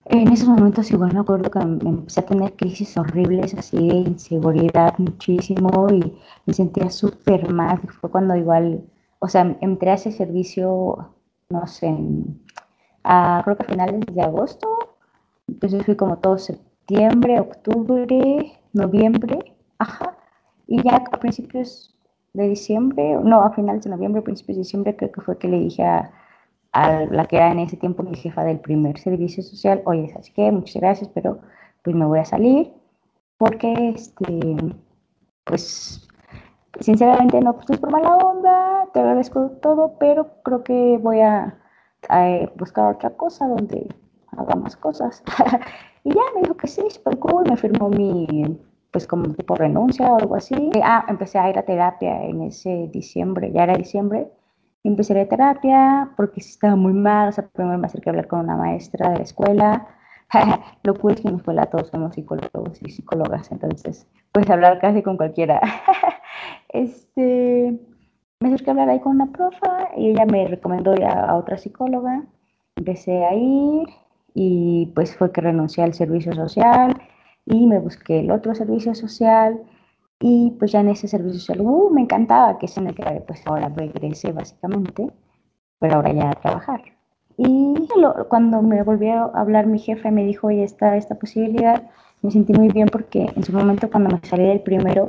[0.05, 4.97] en esos momentos igual me acuerdo que me empecé a tener crisis horribles, así, inseguridad
[4.97, 7.79] muchísimo y me sentía súper mal.
[8.01, 8.83] Fue cuando igual,
[9.19, 11.13] o sea, entré a ese servicio,
[11.49, 11.95] no sé,
[13.03, 14.67] a, creo que a finales de agosto,
[15.47, 20.17] entonces fui como todo septiembre, octubre, noviembre, ajá.
[20.67, 21.95] Y ya a principios
[22.33, 25.59] de diciembre, no, a finales de noviembre, principios de diciembre, creo que fue que le
[25.59, 26.11] dije a,
[27.11, 30.51] la que era en ese tiempo mi jefa del primer servicio social, oye, ¿sabes qué?
[30.51, 31.39] Muchas gracias, pero
[31.83, 32.73] pues me voy a salir
[33.37, 34.75] porque, este,
[35.43, 36.07] pues,
[36.79, 41.59] sinceramente no, pues por mala onda, te agradezco todo, pero creo que voy a,
[42.57, 43.87] buscar otra cosa donde
[44.37, 45.23] haga más cosas.
[46.03, 48.59] y ya me dijo que sí, super cool, me firmó mi
[48.93, 50.69] pues como tipo renuncia o algo así.
[50.83, 54.31] Ah, empecé a ir a terapia en ese diciembre, ya era diciembre.
[54.83, 58.11] Empecé a ir a terapia porque estaba muy mal, o sea, primero me acerqué a
[58.11, 59.87] hablar con una maestra de la escuela.
[60.83, 64.79] Lo cool es que en mi escuela todos somos psicólogos y psicólogas, entonces puedes hablar
[64.79, 65.59] casi con cualquiera.
[66.69, 67.79] este,
[68.39, 71.35] me acerqué a hablar ahí con una profa y ella me recomendó ir a, a
[71.35, 72.25] otra psicóloga.
[72.75, 73.87] Empecé a ir
[74.33, 77.01] y pues fue que renuncié al servicio social
[77.45, 79.61] y me busqué el otro servicio social
[80.19, 83.45] y pues ya en ese servicio social, uh, me encantaba que se me quedara, pues
[83.45, 85.11] ahora regresé básicamente,
[85.79, 86.81] pero ahora ya a trabajar.
[87.37, 87.75] Y
[88.29, 91.83] cuando me volvió a hablar mi jefe, me dijo, oye, está esta posibilidad,
[92.21, 95.07] me sentí muy bien porque en su momento cuando me salí del primero,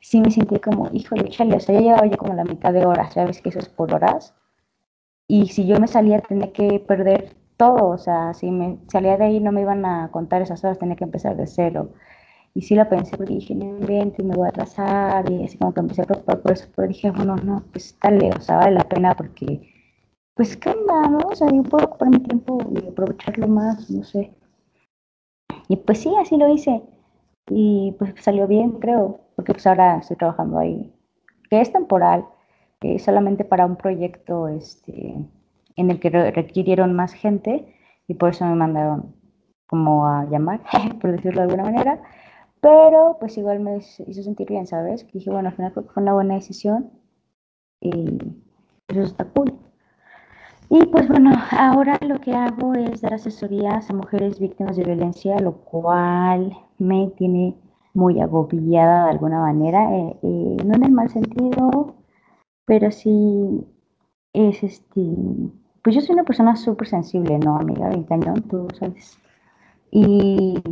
[0.00, 2.84] sí me sentí como, híjole, chale, o sea, ya llevaba yo como la mitad de
[2.84, 4.34] horas, sabes que eso es por horas.
[5.26, 9.24] Y si yo me salía, tenía que perder todo, o sea, si me salía de
[9.26, 11.90] ahí no me iban a contar esas horas, tenía que empezar de cero.
[12.54, 15.58] Y sí lo pensé porque dije, no invento y me voy a atrasar, y así
[15.58, 18.56] como que empecé a preocupar por eso, pero dije, bueno, no, pues dale, o sea,
[18.58, 19.60] vale la pena porque,
[20.34, 21.18] pues, ¿qué onda, no?
[21.18, 24.34] O sea, yo puedo ocupar mi tiempo y aprovecharlo más, no sé.
[25.68, 26.82] Y pues sí, así lo hice.
[27.50, 30.92] Y pues salió bien, creo, porque pues ahora estoy trabajando ahí,
[31.50, 32.24] que es temporal,
[32.80, 35.16] es solamente para un proyecto, este,
[35.80, 37.74] en el que requirieron más gente
[38.06, 39.14] y por eso me mandaron
[39.66, 40.60] como a llamar,
[41.00, 42.02] por decirlo de alguna manera,
[42.60, 45.04] pero pues igual me hizo sentir bien, ¿sabes?
[45.04, 46.90] Que dije, bueno, al final fue una buena decisión
[47.80, 48.18] y
[48.88, 49.54] eso está cool.
[50.68, 55.38] Y pues bueno, ahora lo que hago es dar asesorías a mujeres víctimas de violencia,
[55.40, 57.56] lo cual me tiene
[57.94, 61.96] muy agobiada de alguna manera, eh, eh, no en el mal sentido,
[62.66, 63.66] pero sí
[64.32, 65.00] es este,
[65.82, 67.88] pues yo soy una persona súper sensible, ¿no, amiga?
[67.88, 69.18] Bien cañón, tú sabes.
[69.90, 70.62] Y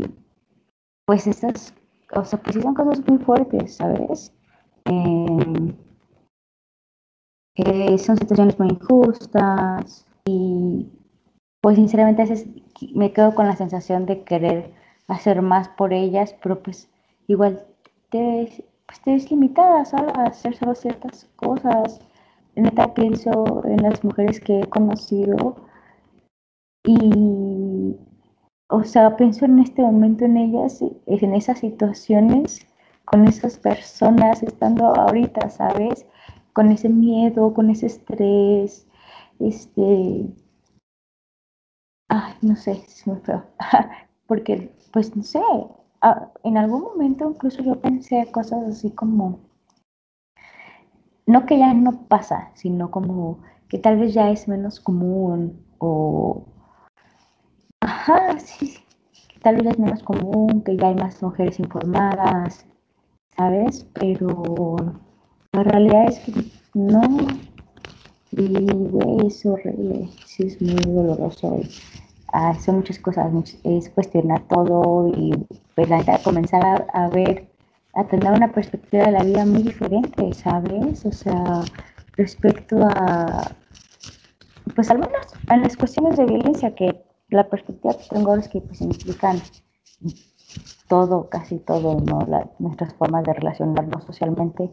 [1.07, 1.75] pues estas,
[2.15, 4.33] o sea, pues sí son cosas muy fuertes, ¿sabes?
[7.57, 10.87] Eh, son situaciones muy injustas y
[11.61, 12.47] pues sinceramente a veces
[12.95, 14.73] me quedo con la sensación de querer
[15.09, 16.89] hacer más por ellas, pero pues
[17.27, 17.67] igual
[18.11, 22.01] te, pues te ves limitada a hacer solo ciertas cosas
[22.63, 25.57] neta pienso en las mujeres que he conocido
[26.85, 27.97] y,
[28.69, 32.67] o sea, pienso en este momento en ellas, en esas situaciones,
[33.05, 36.07] con esas personas, estando ahorita, ¿sabes?
[36.59, 38.89] con ese miedo, con ese estrés,
[39.39, 40.27] este,
[42.09, 43.45] ay, no sé, es muy feo,
[44.27, 45.41] porque, pues, no sé,
[46.43, 49.39] en algún momento incluso yo pensé cosas así como,
[51.29, 53.39] no que ya no pasa, sino como
[53.69, 56.43] que tal vez ya es menos común o,
[57.81, 58.79] ajá, sí,
[59.29, 62.65] que tal vez es menos común, que ya hay más mujeres informadas,
[63.37, 63.87] ¿sabes?
[63.93, 64.77] Pero
[65.53, 66.33] la realidad es que
[66.73, 67.03] no,
[68.33, 71.61] y güey, es horrible, sí es muy doloroso.
[72.33, 73.31] Ah, son muchas cosas,
[73.65, 75.33] es cuestionar todo y
[75.75, 77.48] pues la idea comenzar a, ver,
[77.99, 81.05] a tener una perspectiva de la vida muy diferente, ¿sabes?
[81.05, 81.63] O sea,
[82.17, 83.51] respecto a,
[84.75, 88.61] pues al menos en las cuestiones de violencia, que la perspectiva que tengo es que
[88.61, 89.41] pues implican
[90.87, 92.21] todo, casi todo, ¿no?
[92.61, 94.71] nuestras formas de relacionarnos socialmente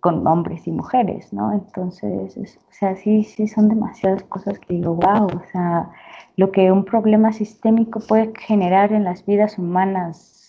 [0.00, 1.52] con hombres y mujeres, ¿no?
[1.52, 5.90] Entonces, o sea, sí, sí son demasiadas cosas que digo, wow, o sea,
[6.36, 10.39] lo que un problema sistémico puede generar en las vidas humanas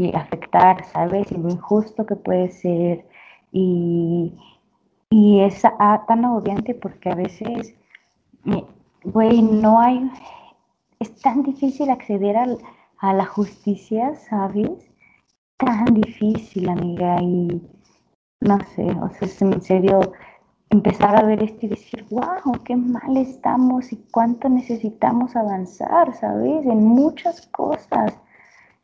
[0.00, 1.30] y afectar, ¿sabes?
[1.30, 3.06] Y lo injusto que puede ser.
[3.52, 4.32] Y,
[5.10, 7.74] y es tan obviante porque a veces,
[9.04, 10.10] güey, no hay,
[11.00, 12.36] es tan difícil acceder
[12.98, 14.90] a la justicia, ¿sabes?
[15.58, 17.60] Tan difícil, amiga, y
[18.40, 20.12] no sé, o sea, en serio
[20.70, 26.64] empezar a ver esto y decir, wow, qué mal estamos y cuánto necesitamos avanzar, ¿sabes?
[26.64, 28.19] En muchas cosas.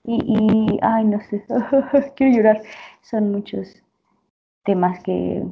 [0.08, 1.44] Y, ay, no sé,
[2.16, 2.62] quiero llorar.
[3.02, 3.82] Son muchos
[4.64, 5.44] temas que,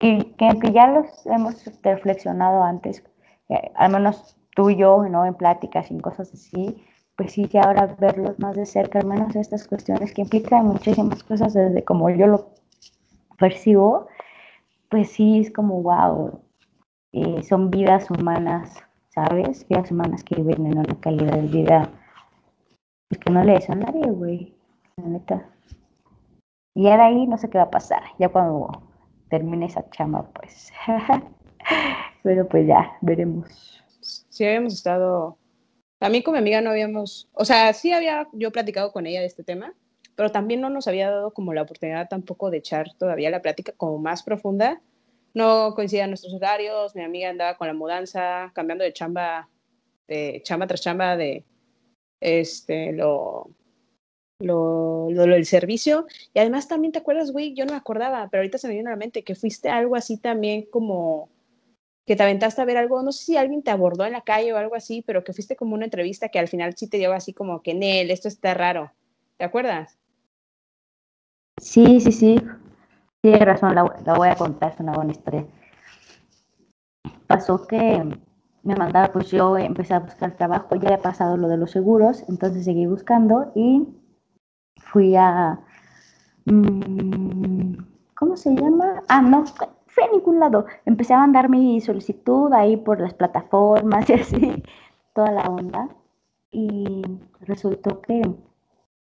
[0.00, 3.04] que, que, ya los hemos reflexionado antes,
[3.48, 5.24] eh, al menos tú y yo, ¿no?
[5.24, 6.84] En pláticas y cosas así,
[7.16, 11.22] pues sí, ya ahora verlos más de cerca, al menos estas cuestiones que implican muchísimas
[11.22, 12.50] cosas desde como yo lo
[13.38, 14.08] percibo,
[14.88, 16.40] pues sí es como, wow,
[17.12, 19.66] eh, son vidas humanas, ¿sabes?
[19.68, 21.90] Vidas humanas que viven en una calidad de vida
[23.12, 24.54] pues que no le des a nadie, güey,
[24.96, 25.46] la neta.
[26.74, 28.70] Y ahora ahí no sé qué va a pasar, ya cuando
[29.28, 30.72] termine esa chama, pues.
[32.22, 33.84] Pero pues ya, veremos.
[34.00, 35.36] Sí, habíamos estado.
[36.10, 37.28] Mí con mi amiga no habíamos.
[37.34, 39.74] O sea, sí había yo platicado con ella de este tema,
[40.16, 43.72] pero también no nos había dado como la oportunidad tampoco de echar todavía la plática
[43.76, 44.80] como más profunda.
[45.34, 49.50] No coincidían nuestros horarios, mi amiga andaba con la mudanza, cambiando de chamba,
[50.08, 51.44] de chamba tras chamba de
[52.22, 53.50] este, lo,
[54.38, 56.06] lo, lo, del servicio.
[56.34, 58.88] Y además también te acuerdas, güey, yo no me acordaba, pero ahorita se me viene
[58.88, 61.28] a la mente que fuiste algo así también como
[62.06, 64.52] que te aventaste a ver algo, no sé si alguien te abordó en la calle
[64.52, 67.12] o algo así, pero que fuiste como una entrevista que al final sí te dio
[67.12, 68.92] así como que, Nel, esto está raro.
[69.36, 69.98] ¿Te acuerdas?
[71.60, 72.36] Sí, sí, sí.
[73.20, 75.46] Tienes razón, la, voy a contar, es una buena historia.
[77.28, 78.02] Pasó que
[78.62, 82.24] me mandaba, pues yo empecé a buscar trabajo, ya he pasado lo de los seguros,
[82.28, 83.86] entonces seguí buscando y
[84.76, 85.60] fui a...
[86.46, 87.74] Mm,
[88.14, 89.02] ¿Cómo se llama?
[89.08, 89.44] Ah, no,
[89.86, 90.66] fui a ningún lado.
[90.86, 94.62] Empecé a mandar mi solicitud ahí por las plataformas y así,
[95.14, 95.88] toda la onda.
[96.50, 97.02] Y
[97.40, 98.22] resultó que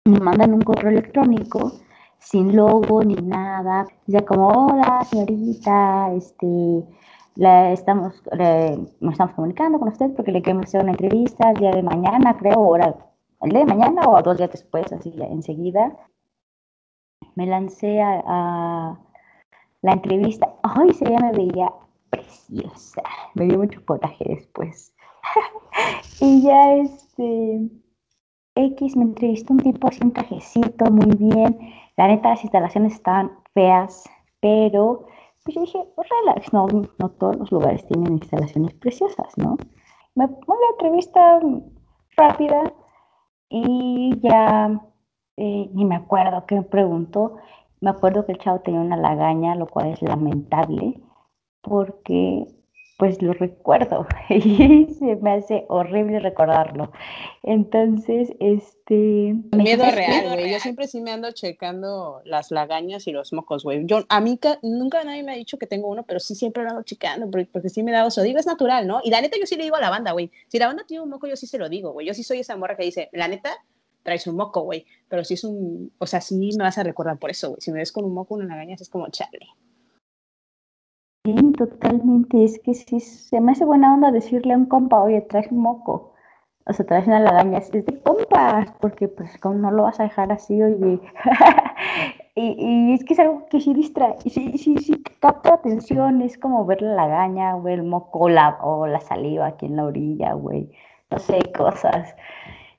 [0.05, 1.73] me mandan un correo electrónico
[2.19, 3.87] sin logo ni nada.
[4.07, 6.85] Ya como, hola señorita, este,
[7.37, 8.23] la estamos,
[9.01, 12.37] nos estamos comunicando con usted porque le queremos hacer una entrevista el día de mañana,
[12.37, 15.97] creo, o el día de mañana o dos días después, así enseguida.
[17.35, 18.99] Me lancé a,
[19.83, 20.55] la entrevista.
[20.63, 21.71] Ay, se me veía
[22.11, 23.03] preciosa.
[23.35, 24.95] Me dio mucho coraje después.
[26.21, 27.71] y ya este
[28.55, 31.59] X me entrevistó un tipo así un trajecito muy bien
[31.97, 34.05] la neta, las instalaciones estaban feas,
[34.41, 35.07] pero
[35.47, 36.67] pues yo dije, relax, no,
[36.99, 39.57] no todos los lugares tienen instalaciones preciosas, ¿no?
[40.17, 41.41] Me pongo la entrevista
[42.17, 42.73] rápida
[43.49, 44.81] y ya
[45.37, 47.37] eh, ni me acuerdo qué me preguntó.
[47.81, 51.01] Me acuerdo que el chavo tenía una lagaña, lo cual es lamentable,
[51.61, 52.47] porque
[52.97, 56.93] pues lo recuerdo y se me hace horrible recordarlo.
[57.43, 59.35] Entonces, este...
[59.53, 60.51] Miedo real, güey.
[60.51, 63.85] Yo siempre sí me ando checando las lagañas y los mocos, güey.
[63.85, 66.71] Yo, a mí nunca nadie me ha dicho que tengo uno, pero sí siempre lo
[66.71, 68.23] ando checando porque, porque sí me da oso.
[68.23, 69.01] Digo, es natural, ¿no?
[69.05, 70.31] Y la neta yo sí le digo a la banda, güey.
[70.49, 72.07] Si la banda tiene un moco, yo sí se lo digo, güey.
[72.07, 73.53] Yo sí soy esa morra que dice, la neta,
[74.03, 74.87] traes un moco, güey.
[75.09, 75.93] Pero si es un...
[75.99, 77.61] O sea, sí me vas a recordar por eso, güey.
[77.61, 79.49] Si me ves con un moco, una lagaña, es como, chale
[81.57, 82.45] totalmente.
[82.45, 86.13] Es que sí, se me hace buena onda decirle a un compa, oye, traes moco.
[86.67, 87.59] O sea, traes una lagaña.
[87.59, 91.01] Es de compas, porque pues como no lo vas a dejar así, oye.
[92.35, 94.17] y, y, es que es algo que sí distrae.
[94.23, 99.01] Sí, sí, sí, capta atención, es como ver la lagaña, ver el moco o la
[99.01, 100.71] saliva aquí en la orilla, güey.
[101.11, 102.15] No sé, cosas.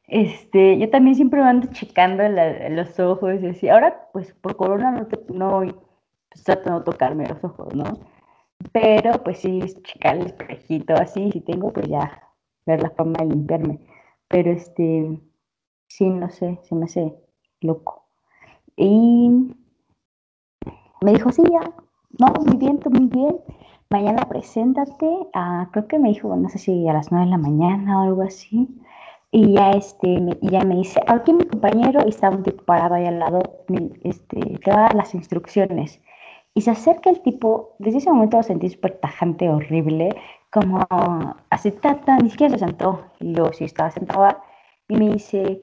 [0.08, 2.24] Este, yo también siempre ando checando
[2.70, 3.70] los ojos y así.
[3.70, 5.60] Ahora, pues por corona no, no
[6.30, 7.86] pues, trato de no tocarme los ojos, ¿no?
[8.72, 12.24] Pero pues sí, checar el espejito así, si tengo, pues ya
[12.66, 13.80] ver la forma de limpiarme.
[14.28, 15.20] Pero este,
[15.88, 17.16] sí, no sé, se me hace
[17.62, 18.06] loco.
[18.76, 19.30] Y
[21.02, 21.72] me dijo, sí, ya,
[22.20, 23.38] no, muy bien, tú muy bien.
[23.90, 27.38] Mañana preséntate a, creo que me dijo, no sé si a las nueve de la
[27.38, 28.68] mañana o algo así.
[29.32, 33.06] Y ya, este, me, ya me dice, aquí mi compañero está un tipo parado ahí
[33.06, 33.42] al lado,
[34.04, 36.02] este, te va a dar las instrucciones.
[36.58, 40.10] Y se acerca el tipo, desde ese momento lo sentí súper tajante, horrible,
[40.52, 40.80] como
[41.52, 43.12] así, tata, ni siquiera se sentó.
[43.20, 44.40] Y yo sí estaba sentado
[44.88, 45.62] y me dice,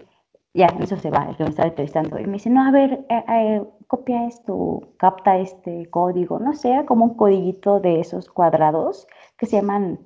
[0.54, 2.16] ya, eso se va, el que me estaba entrevistando.
[2.20, 6.84] Y me dice, no, a ver, eh, eh, copia esto, capta este código, no sé,
[6.86, 9.98] como un codiguito de esos cuadrados que se llaman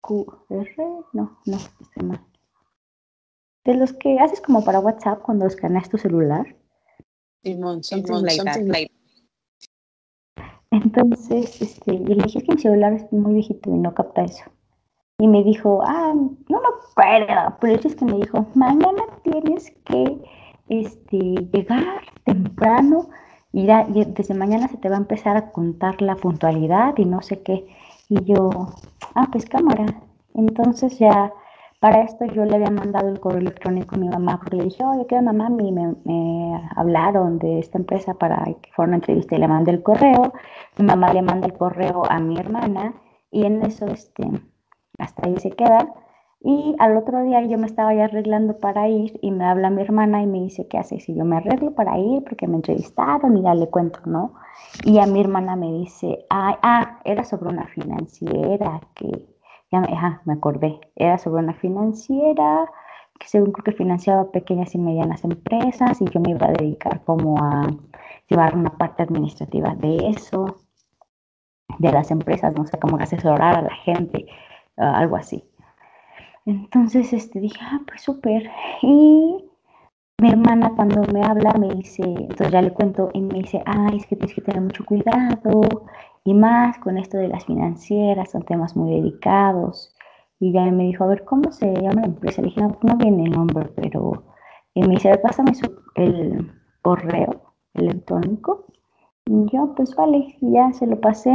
[0.00, 0.24] QR,
[1.12, 2.26] no, no, se llama.
[3.66, 6.56] De los que haces como para WhatsApp cuando escaneas tu celular.
[7.42, 8.95] Simón, something, like,
[10.70, 14.44] Entonces, este, y le dije que mi celular es muy viejito y no capta eso.
[15.18, 20.20] Y me dijo, ah, no me acuerdo, pero es que me dijo, mañana tienes que
[20.68, 23.08] este, llegar temprano
[23.52, 27.22] y, y desde mañana se te va a empezar a contar la puntualidad y no
[27.22, 27.66] sé qué.
[28.08, 28.50] Y yo,
[29.14, 29.86] ah, pues cámara.
[30.34, 31.32] Entonces ya
[31.86, 34.84] para esto yo le había mandado el correo electrónico a mi mamá porque le dije,
[34.84, 35.48] oye, ¿qué mamá?
[35.50, 39.84] Me, me, hablaron de esta empresa para que fuera una entrevista y le mandé el
[39.84, 40.32] correo.
[40.78, 42.92] Mi mamá le manda el correo a mi hermana
[43.30, 44.28] y en eso, este,
[44.98, 45.94] hasta ahí se queda.
[46.40, 49.82] Y al otro día yo me estaba ya arreglando para ir y me habla mi
[49.82, 51.08] hermana y me dice, ¿qué haces?
[51.08, 54.34] Y yo me arreglo para ir porque me entrevistaron y ya le cuento, ¿no?
[54.84, 59.35] Y a mi hermana me dice, ah, ah era sobre una financiera que,
[59.70, 59.88] ya me,
[60.24, 62.70] me acordé, era sobre una financiera
[63.18, 67.02] que según creo que financiaba pequeñas y medianas empresas y yo me iba a dedicar
[67.04, 67.66] como a
[68.28, 70.56] llevar una parte administrativa de eso,
[71.78, 74.26] de las empresas, no sé, cómo asesorar a la gente
[74.76, 75.44] algo así.
[76.44, 78.50] Entonces este, dije, ah, pues súper.
[78.82, 79.44] Y
[80.18, 83.96] mi hermana cuando me habla me dice, entonces ya le cuento y me dice, ay,
[83.98, 85.86] es que tienes que tener mucho cuidado
[86.26, 89.94] y más con esto de las financieras, son temas muy delicados.
[90.40, 92.42] Y ya me dijo, a ver, ¿cómo se llama la empresa?
[92.42, 94.24] Le dije, no, viene el nombre, pero...
[94.74, 95.52] Y me dice, pásame
[95.94, 98.66] el correo electrónico.
[99.24, 101.32] Y yo, pues vale, ya se lo pasé.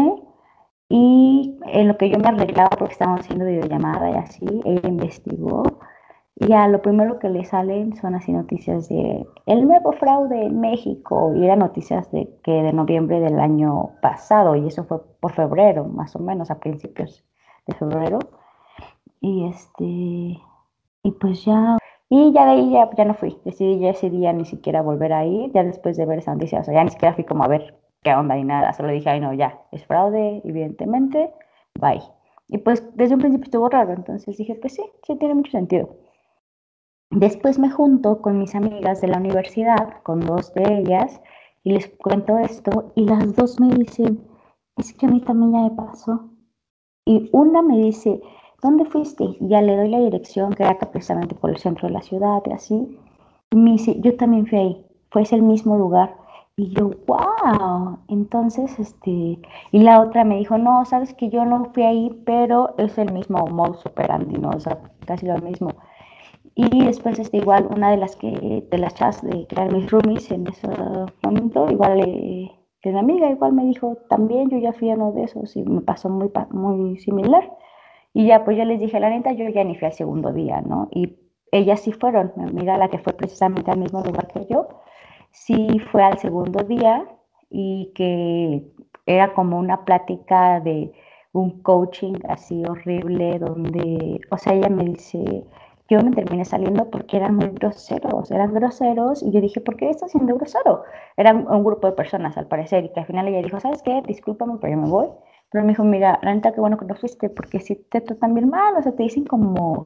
[0.89, 5.63] Y en lo que yo me arreglaba, porque estábamos haciendo videollamada y así, ella investigó.
[6.41, 10.59] Y ya lo primero que le salen son así noticias de el nuevo fraude en
[10.59, 11.31] México.
[11.35, 14.55] Y eran noticias de que de noviembre del año pasado.
[14.55, 17.23] Y eso fue por febrero, más o menos, a principios
[17.67, 18.17] de febrero.
[19.19, 19.85] Y este.
[21.03, 21.77] Y pues ya.
[22.09, 23.37] Y ya de ahí ya, ya no fui.
[23.45, 25.51] Decidí ya ese día ni siquiera volver a ir.
[25.53, 26.61] Ya después de ver esa noticia.
[26.61, 28.73] O sea, ya ni siquiera fui como a ver qué onda ni nada.
[28.73, 31.31] Solo dije, ay, no, ya, es fraude, evidentemente,
[31.79, 32.01] bye.
[32.47, 35.89] Y pues desde un principio estuvo raro, entonces dije, pues sí, sí tiene mucho sentido.
[37.11, 41.21] Después me junto con mis amigas de la universidad, con dos de ellas,
[41.61, 44.25] y les cuento esto, y las dos me dicen,
[44.77, 46.29] es que a mí también ya me pasó.
[47.05, 48.21] Y una me dice,
[48.61, 49.25] ¿dónde fuiste?
[49.41, 52.41] Y ya le doy la dirección, que era precisamente por el centro de la ciudad,
[52.45, 52.97] y así.
[53.51, 56.15] Y me dice, yo también fui ahí, fue ese el mismo lugar.
[56.55, 57.99] Y yo, wow.
[58.07, 59.37] Entonces, este,
[59.71, 63.11] y la otra me dijo, no, sabes que yo no fui ahí, pero es el
[63.11, 64.51] mismo modus operandi, ¿no?
[64.51, 65.71] O sea, casi lo mismo.
[66.55, 70.31] Y después, este, igual, una de las que, de las chas de crear mis roomies
[70.31, 70.67] en ese
[71.23, 75.11] momento, igual, eh, que una amiga, igual me dijo, también yo ya fui a uno
[75.13, 77.51] de esos y me pasó muy, muy similar.
[78.13, 80.61] Y ya, pues yo les dije, la neta, yo ya ni fui al segundo día,
[80.61, 80.89] ¿no?
[80.91, 81.15] Y
[81.51, 84.67] ellas sí fueron, mi amiga, la que fue precisamente al mismo lugar que yo,
[85.31, 87.05] sí fue al segundo día
[87.49, 88.71] y que
[89.05, 90.91] era como una plática de
[91.33, 95.45] un coaching así horrible donde, o sea, ella me dice,
[95.91, 99.89] yo me terminé saliendo porque eran muy groseros, eran groseros y yo dije, ¿por qué
[99.89, 100.83] estás siendo grosero?
[101.17, 104.01] Era un grupo de personas al parecer y que al final ella dijo, ¿sabes qué?
[104.07, 105.07] Discúlpame, pero yo me voy.
[105.51, 108.33] Pero me dijo, mira, la neta, qué bueno que no fuiste porque si te tratan
[108.33, 109.85] bien mal, o sea, te dicen como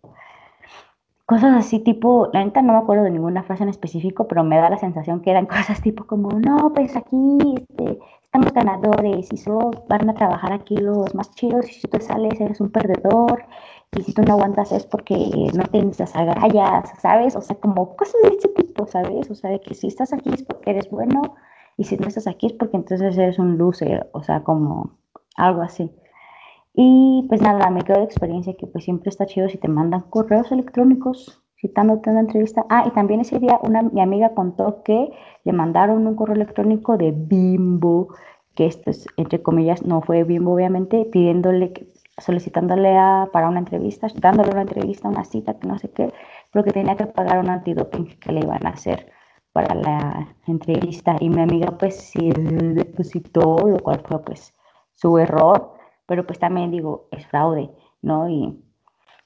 [1.26, 4.58] cosas así tipo, la neta no me acuerdo de ninguna frase en específico, pero me
[4.58, 7.66] da la sensación que eran cosas tipo como, no, pues aquí
[8.24, 12.02] estamos ganadores y solo van a trabajar aquí los más chidos y si tú te
[12.02, 13.46] sales eres un perdedor
[13.96, 15.16] y si tú no aguantas es porque
[15.54, 17.36] no tienes las agallas, ¿sabes?
[17.36, 19.30] O sea, como cosas de ese tipo, ¿sabes?
[19.32, 21.36] O sea, de que si estás aquí es porque eres bueno
[21.78, 24.98] y si no estás aquí es porque entonces eres un loser, o sea, como
[25.36, 25.92] algo así.
[26.74, 30.02] Y pues nada, me quedo de experiencia que pues siempre está chido si te mandan
[30.10, 32.66] correos electrónicos citándote una entrevista.
[32.70, 35.12] Ah, y también ese día una, mi amiga contó que
[35.44, 38.10] le mandaron un correo electrónico de Bimbo,
[38.56, 41.74] que esto es, entre comillas, no fue Bimbo obviamente, pidiéndole,
[42.18, 46.14] solicitándole a, para una entrevista, dándole una entrevista, una cita, que no sé qué,
[46.52, 49.12] pero que tenía que pagar un antidoping que le iban a hacer
[49.52, 51.18] para la entrevista.
[51.20, 54.54] Y mi amiga pues sí depositó, lo cual fue pues
[54.96, 55.74] su error,
[56.06, 58.30] pero pues también digo, es fraude, ¿no?
[58.30, 58.62] Y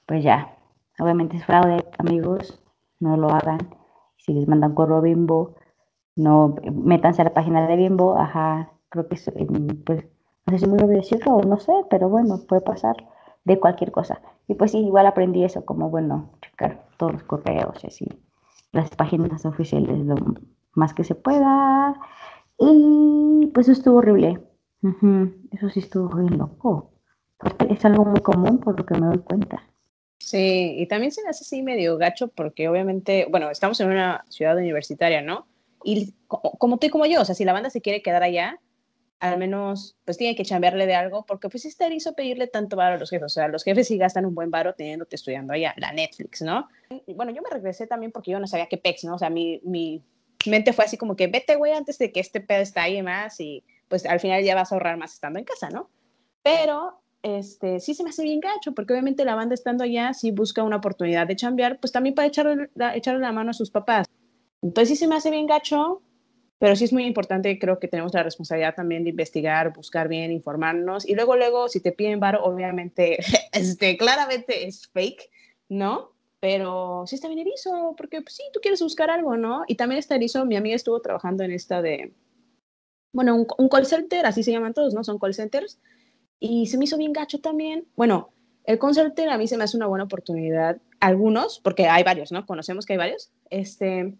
[0.06, 0.56] pues ya,
[0.98, 2.62] obviamente es fraude, amigos,
[3.00, 3.58] no lo hagan.
[4.18, 5.56] Si les mandan correo Bimbo,
[6.16, 9.30] no métanse a la página de Bimbo, ajá, creo que es,
[9.84, 10.06] pues,
[10.46, 12.96] no sé si muy obvio decirlo o no sé, pero bueno, puede pasar
[13.44, 14.20] de cualquier cosa.
[14.48, 18.06] Y pues sí, igual aprendí eso, como bueno, checar todos los correos y así,
[18.72, 20.16] las páginas oficiales lo
[20.74, 21.94] más que se pueda.
[22.58, 24.40] Y pues eso estuvo horrible.
[25.52, 26.90] Eso sí estuvo muy loco.
[27.68, 29.62] Es algo muy común por lo que me doy cuenta.
[30.18, 34.24] Sí, y también se me hace así medio gacho porque obviamente, bueno, estamos en una
[34.28, 35.46] ciudad universitaria, ¿no?
[35.82, 38.60] Y como, tú y como yo, o sea, si la banda se quiere quedar allá,
[39.20, 42.96] al menos pues tiene que chambearle de algo, porque pues está hizo pedirle tanto varo
[42.96, 45.74] a los jefes, o sea, los jefes sí gastan un buen varo teniéndote estudiando allá,
[45.76, 46.68] la Netflix, ¿no?
[47.06, 49.14] Bueno, yo me regresé también porque yo no sabía qué pex, ¿no?
[49.14, 50.02] O sea, mi, mi
[50.46, 53.38] mente fue así como que vete, güey, antes de que este pedo está ahí más
[53.40, 55.90] y pues al final ya vas a ahorrar más estando en casa, ¿no?
[56.42, 60.30] Pero este, sí se me hace bien gacho, porque obviamente la banda estando allá, si
[60.30, 63.70] busca una oportunidad de chambear, pues también para echarle la, echarle la mano a sus
[63.70, 64.06] papás.
[64.62, 66.02] Entonces sí se me hace bien gacho,
[66.60, 70.30] pero sí es muy importante, creo que tenemos la responsabilidad también de investigar, buscar bien,
[70.30, 73.16] informarnos, y luego, luego, si te piden bar, obviamente,
[73.52, 75.30] este, claramente es fake,
[75.70, 76.12] ¿no?
[76.38, 79.64] Pero sí está bien erizo, porque pues, sí, tú quieres buscar algo, ¿no?
[79.68, 82.12] Y también está erizo, mi amiga estuvo trabajando en esta de,
[83.14, 85.02] bueno, un, un call center, así se llaman todos, ¿no?
[85.02, 85.80] Son call centers,
[86.38, 87.86] y se me hizo bien gacho también.
[87.96, 88.34] Bueno,
[88.64, 92.32] el call center a mí se me hace una buena oportunidad, algunos, porque hay varios,
[92.32, 92.44] ¿no?
[92.44, 94.14] Conocemos que hay varios, este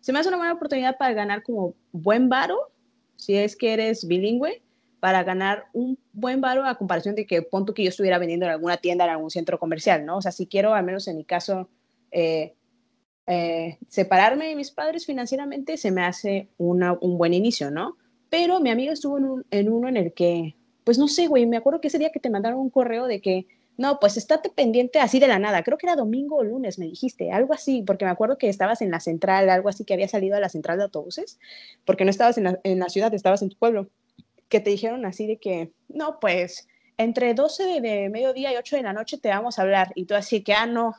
[0.00, 2.70] se me hace una buena oportunidad para ganar como buen varo,
[3.16, 4.62] si es que eres bilingüe,
[5.00, 8.52] para ganar un buen varo a comparación de que punto que yo estuviera vendiendo en
[8.52, 10.18] alguna tienda, en algún centro comercial, ¿no?
[10.18, 11.68] O sea, si quiero, al menos en mi caso,
[12.10, 12.54] eh,
[13.26, 17.96] eh, separarme de mis padres financieramente, se me hace una, un buen inicio, ¿no?
[18.28, 21.56] Pero mi amiga estuvo en, en uno en el que, pues no sé, güey, me
[21.56, 23.46] acuerdo que ese día que te mandaron un correo de que
[23.80, 25.62] no, pues estate pendiente así de la nada.
[25.62, 28.82] Creo que era domingo o lunes, me dijiste, algo así, porque me acuerdo que estabas
[28.82, 31.38] en la central, algo así que había salido a la central de autobuses,
[31.86, 33.88] porque no estabas en la, ciudad, estabas en tu pueblo,
[34.50, 36.68] que te dijeron así de que, no, pues
[36.98, 39.92] entre 12 de, mediodía y 8 de la noche te vamos a hablar.
[39.94, 40.94] Y tú así que, ah, no,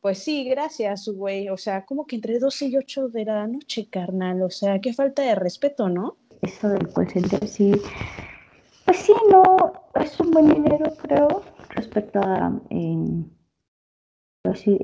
[0.00, 1.48] pues sí, gracias, güey.
[1.48, 4.40] O sea, como que entre 12 y 8 de la noche, carnal.
[4.42, 6.16] O sea, qué falta de respeto, ¿no?
[6.42, 7.08] Eso del call
[7.48, 7.72] sí.
[8.84, 13.26] Pues sí, no, es un buen dinero, creo respecto a eh,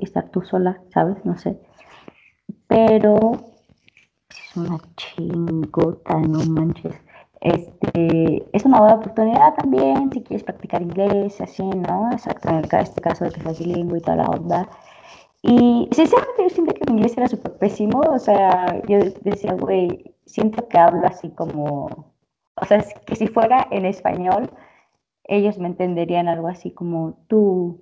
[0.01, 1.23] estar tú sola, ¿sabes?
[1.25, 1.59] No sé.
[2.67, 3.31] Pero
[4.29, 6.95] es una chingota, no manches.
[7.41, 12.11] Este, es una buena oportunidad también si quieres practicar inglés, así, ¿no?
[12.11, 14.69] Exacto, en este caso de que seas bilingüe y toda la onda.
[15.41, 20.13] Y sinceramente yo siento que mi inglés era súper pésimo, o sea, yo decía, güey,
[20.25, 22.13] siento que hablo así como,
[22.55, 24.49] o sea, que si fuera en español,
[25.29, 27.81] ellos me entenderían algo así como tú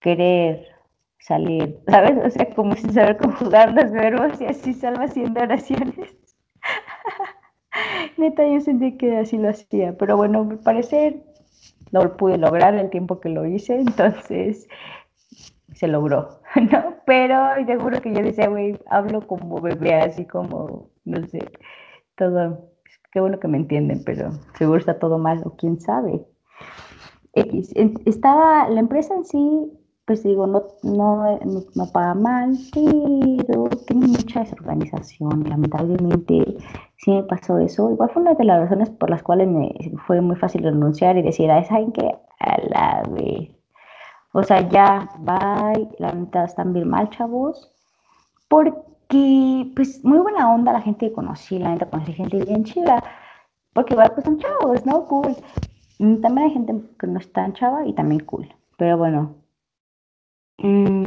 [0.00, 0.66] querer
[1.18, 2.16] salir, ¿sabes?
[2.24, 6.16] O sea, como sin saber conjugar los verbos y así salvo haciendo oraciones.
[8.16, 11.24] Neta, yo sentí que así lo hacía, pero bueno, me parece
[11.90, 14.68] lo pude lograr el tiempo que lo hice, entonces
[15.74, 16.40] se logró,
[16.70, 16.96] ¿no?
[17.06, 17.36] Pero
[17.66, 21.40] seguro que yo decía, güey, hablo como bebé, así como, no sé,
[22.16, 22.70] todo,
[23.12, 26.24] qué bueno que me entienden, pero seguro está todo mal, o quién sabe.
[27.34, 29.72] Estaba, la empresa en sí,
[30.06, 31.38] pues digo, no, no,
[31.74, 32.56] no, paga mal,
[33.46, 35.44] pero tiene mucha desorganización.
[35.48, 36.58] Lamentablemente
[36.98, 37.90] sí me pasó eso.
[37.90, 39.72] Igual fue una de las razones por las cuales me
[40.06, 42.14] fue muy fácil renunciar y decir, ¿saben qué?
[42.38, 43.50] A la vez.
[44.32, 47.72] O sea, ya, bye, la neta están bien mal, chavos.
[48.48, 53.02] Porque, pues, muy buena onda la gente que conocí, la neta conocí gente bien chida.
[53.72, 55.06] Porque igual, pues son chavos, ¿no?
[55.06, 55.36] Cool.
[55.98, 58.48] Mm, también hay gente que no es tan chava y también cool.
[58.76, 59.34] Pero bueno,
[60.58, 61.06] mm,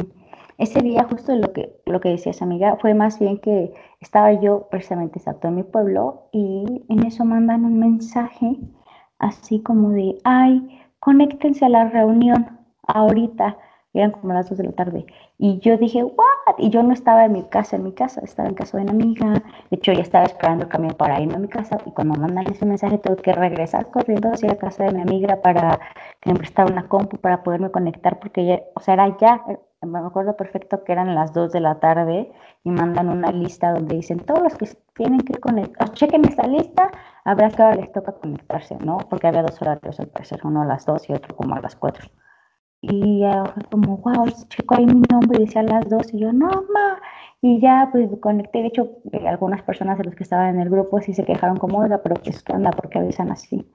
[0.58, 4.34] ese día justo lo que, lo que decía esa amiga fue más bien que estaba
[4.34, 8.58] yo precisamente exacto en mi pueblo y en eso mandan un mensaje
[9.20, 13.58] así como de, ay, conéctense a la reunión ahorita.
[14.00, 15.06] Eran como las 2 de la tarde.
[15.38, 16.56] Y yo dije, ¿what?
[16.58, 18.94] Y yo no estaba en mi casa, en mi casa, estaba en casa de una
[18.94, 19.34] amiga.
[19.70, 21.78] De hecho, ya estaba esperando el camión para irme a mi casa.
[21.86, 25.42] Y cuando mandan ese mensaje, tuve que regresar corriendo hacia la casa de mi amiga
[25.42, 25.80] para
[26.22, 29.44] que me prestara una compu para poderme conectar, porque ya, o sea, era ya,
[29.82, 32.32] me acuerdo perfecto que eran las 2 de la tarde
[32.64, 36.92] y mandan una lista donde dicen todos los que tienen que conectar, chequen esta lista,
[37.24, 38.98] habrá que ahora les toca conectarse, ¿no?
[39.10, 41.76] Porque había dos horarios al parecer, uno a las 2 y otro como a las
[41.76, 42.10] 4.
[42.82, 46.48] Y ya como, wow, checo ahí mi nombre y decía las 2 y yo, no,
[46.74, 47.00] ma.
[47.42, 50.70] Y ya pues conecté, de hecho, eh, algunas personas de los que estaban en el
[50.70, 52.72] grupo sí se quejaron como, oiga, pero pues, ¿qué onda?
[52.72, 53.66] ¿Por qué avisan así?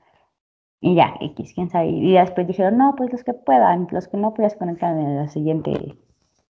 [0.81, 1.89] Y ya, X, quién sabe.
[1.91, 5.17] Y después dijeron, no, pues los que puedan, los que no, pues se conectan en
[5.17, 5.97] la siguiente,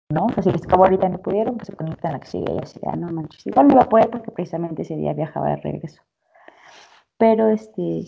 [0.10, 0.28] ¿no?
[0.28, 2.54] O sea, si les acabó ahorita no pudieron, pues se conectan a la que sigue.
[2.54, 3.48] Y así, ya, no manches.
[3.48, 6.02] Igual no iba a poder porque precisamente ese día viajaba de regreso.
[7.18, 8.06] Pero este,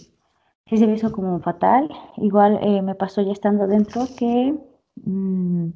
[0.68, 1.90] sí se me hizo como fatal.
[2.18, 4.56] Igual eh, me pasó ya estando dentro que
[5.06, 5.70] mmm,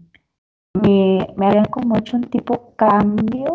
[0.81, 3.53] me, habían como hecho un tipo cambio,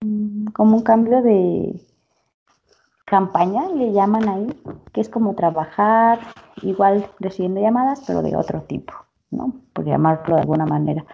[0.00, 1.80] mmm, como un cambio de
[3.04, 4.46] campaña, le llaman ahí,
[4.92, 6.20] que es como trabajar
[6.62, 8.94] igual recibiendo llamadas, pero de otro tipo,
[9.30, 9.52] ¿no?
[9.72, 11.04] Por llamarlo de alguna manera.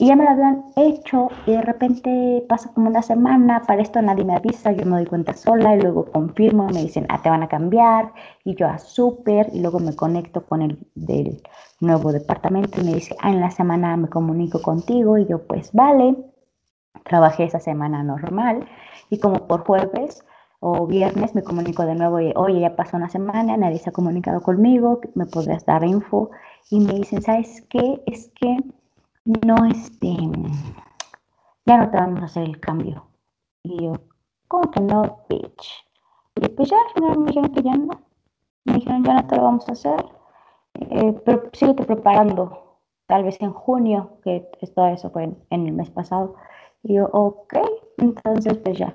[0.00, 4.00] Y ya me lo habían hecho y de repente pasa como una semana, para esto
[4.00, 7.28] nadie me avisa, yo me doy cuenta sola y luego confirmo, me dicen, ah, te
[7.28, 8.12] van a cambiar
[8.44, 11.42] y yo a ah, súper y luego me conecto con el del
[11.80, 15.72] nuevo departamento y me dice, ah, en la semana me comunico contigo y yo pues
[15.72, 16.14] vale,
[17.02, 18.68] trabajé esa semana normal
[19.10, 20.24] y como por jueves
[20.60, 23.92] o viernes me comunico de nuevo y, oye, ya pasó una semana, nadie se ha
[23.92, 26.30] comunicado conmigo, me podrías dar info.
[26.70, 28.02] Y me dicen, ¿sabes qué?
[28.06, 28.58] Es que
[29.46, 30.16] no, este,
[31.66, 33.04] ya no te vamos a hacer el cambio.
[33.62, 33.92] Y yo,
[34.48, 35.86] ¿cómo que no, bitch?
[36.36, 38.00] Y pues ya al final me dijeron que ya no.
[38.64, 40.04] Me dijeron, ya no te lo vamos a hacer,
[40.74, 42.78] eh, pero síguete preparando.
[43.06, 46.36] Tal vez en junio, que todo eso fue en el mes pasado.
[46.82, 47.54] Y yo, ok,
[47.98, 48.94] entonces pues ya.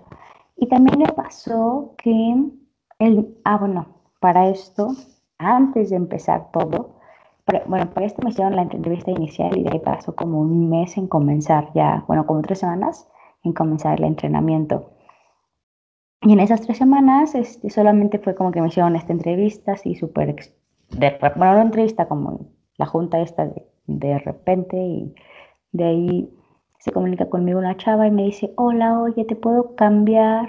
[0.55, 2.35] Y también le pasó que,
[2.99, 3.87] el, ah, bueno,
[4.19, 4.91] para esto,
[5.37, 6.95] antes de empezar todo,
[7.65, 10.97] bueno, para esto me hicieron la entrevista inicial y de ahí pasó como un mes
[10.97, 13.09] en comenzar ya, bueno, como tres semanas
[13.43, 14.91] en comenzar el entrenamiento.
[16.21, 19.95] Y en esas tres semanas este, solamente fue como que me hicieron esta entrevista, así
[19.95, 20.35] súper,
[21.35, 25.13] bueno, una entrevista como la junta esta de, de repente y
[25.73, 26.29] de ahí
[26.79, 30.47] se comunica conmigo una chava y me dice, hola, oye, ¿te puedo cambiar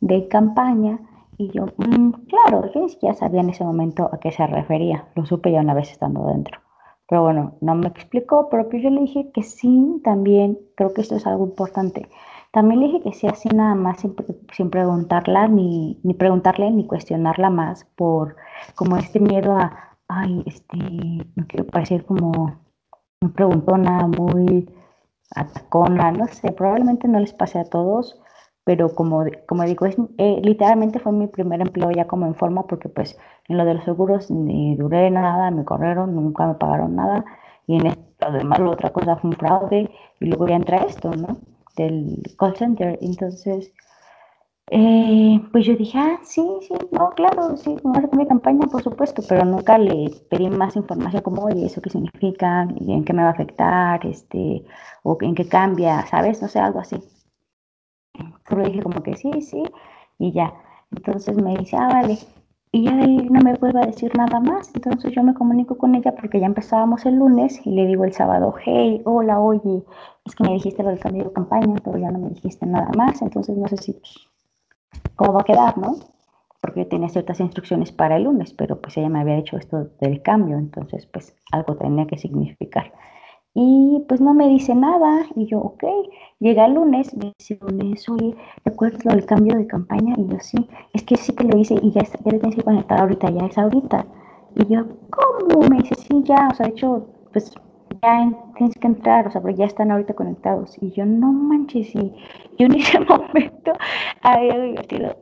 [0.00, 1.00] de campaña?
[1.38, 5.26] Y yo, mm, claro, yo ya sabía en ese momento a qué se refería, lo
[5.26, 6.60] supe ya una vez estando dentro.
[7.08, 11.02] Pero bueno, no me explicó, pero pues yo le dije que sí, también, creo que
[11.02, 12.08] esto es algo importante.
[12.52, 14.14] También le dije que sí, así nada más, sin,
[14.52, 18.36] sin preguntarla, ni, ni preguntarle, ni cuestionarla más por
[18.74, 22.58] como este miedo a, ay, este, no quiero parecer como
[23.20, 24.68] muy preguntona, muy
[25.34, 28.20] atacona, no sé, probablemente no les pase a todos,
[28.66, 32.66] pero como, como digo, es, eh, literalmente fue mi primer empleo ya como en forma,
[32.66, 36.96] porque pues en lo de los seguros ni duré nada, me corrieron, nunca me pagaron
[36.96, 37.24] nada,
[37.68, 39.90] y en esto, además la otra cosa fue un fraude,
[40.20, 41.38] y luego ya entra esto, ¿no?
[41.76, 43.72] Del call center, entonces
[44.70, 48.66] eh, pues yo dije, ah, sí, sí, no, claro, sí, vamos a hacer mi campaña,
[48.66, 52.66] por supuesto, pero nunca le pedí más información como, oye, ¿eso qué significa?
[52.80, 54.04] ¿Y en qué me va a afectar?
[54.06, 54.64] Este,
[55.04, 56.42] o en qué cambia, ¿sabes?
[56.42, 56.96] No sé, algo así.
[58.48, 59.62] Solo dije como que sí, sí,
[60.18, 60.54] y ya.
[60.94, 62.18] Entonces me dice, ah, vale.
[62.72, 64.70] Y ya de ahí no me vuelve a decir nada más.
[64.74, 68.12] Entonces yo me comunico con ella porque ya empezábamos el lunes y le digo el
[68.12, 69.82] sábado, hey, hola, oye,
[70.24, 72.90] es que me dijiste lo del cambio de campaña, pero ya no me dijiste nada
[72.96, 73.22] más.
[73.22, 73.96] Entonces no sé si
[75.14, 75.96] cómo va a quedar, ¿no?
[76.60, 79.88] Porque yo tenía ciertas instrucciones para el lunes, pero pues ella me había dicho esto
[80.00, 82.92] del cambio, entonces pues algo tenía que significar.
[83.58, 85.82] Y pues no me dice nada, y yo, ok,
[86.40, 88.36] llega el lunes, me dice lunes, oye,
[88.66, 90.14] ¿recuerdas lo del cambio de campaña?
[90.18, 92.56] Y yo, sí, es que sí que lo hice y ya, está, ya le tienes
[92.56, 94.04] que conectar ahorita, ya es ahorita.
[94.56, 95.68] Y yo, ¿cómo?
[95.70, 97.54] Me dice, sí, ya, o sea, de hecho, pues
[98.02, 100.76] ya tienes que entrar, o sea, pero ya están ahorita conectados.
[100.82, 102.12] Y yo, no manches, y
[102.58, 103.72] yo en ese momento
[104.20, 105.16] había divertido.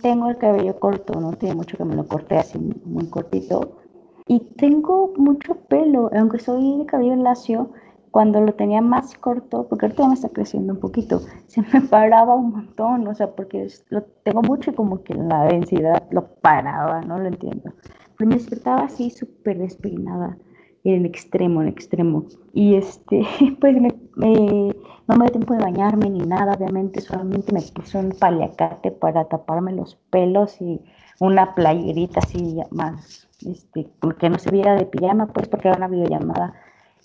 [0.00, 3.78] Tengo el cabello corto, no tiene mucho que me lo corté así muy cortito.
[4.26, 7.70] Y tengo mucho pelo, aunque soy de cabello lacio,
[8.10, 12.34] cuando lo tenía más corto, porque ahorita me está creciendo un poquito, se me paraba
[12.34, 17.00] un montón, o sea, porque lo tengo mucho y como que la densidad lo paraba,
[17.02, 17.72] no lo entiendo.
[18.16, 20.36] Pero me despertaba así súper despeinada
[20.84, 22.24] en extremo, en extremo.
[22.52, 23.22] Y este,
[23.60, 28.10] pues me, no me dio tiempo de bañarme ni nada, obviamente, solamente me puse un
[28.10, 30.80] paliacate para taparme los pelos y
[31.20, 35.88] una playerita así más, este, porque no se viera de pijama, pues porque era una
[35.88, 36.54] videollamada.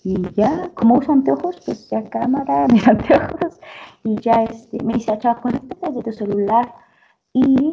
[0.04, 3.60] Y ya, como uso anteojos, pues ya cámara, mis anteojos,
[4.04, 6.74] y ya este, me dice, chava, conéctate desde tu celular.
[7.32, 7.72] Y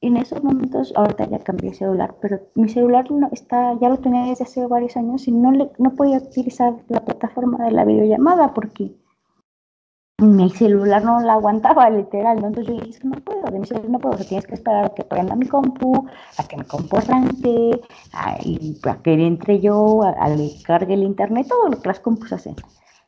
[0.00, 3.98] en esos momentos, ahorita ya cambié el celular, pero mi celular no está, ya lo
[3.98, 7.84] tenía desde hace varios años y no, le, no podía utilizar la plataforma de la
[7.84, 8.94] videollamada porque
[10.18, 12.38] mi celular no la aguantaba, literal.
[12.38, 14.94] Entonces yo dije, no puedo, de mi celular no puedo, o tienes que esperar a
[14.94, 16.06] que prenda mi compu,
[16.38, 17.80] a que me compu arranque,
[18.12, 18.36] a,
[19.02, 22.56] que entre yo, a, que cargue el internet, todo lo que las compus hacen.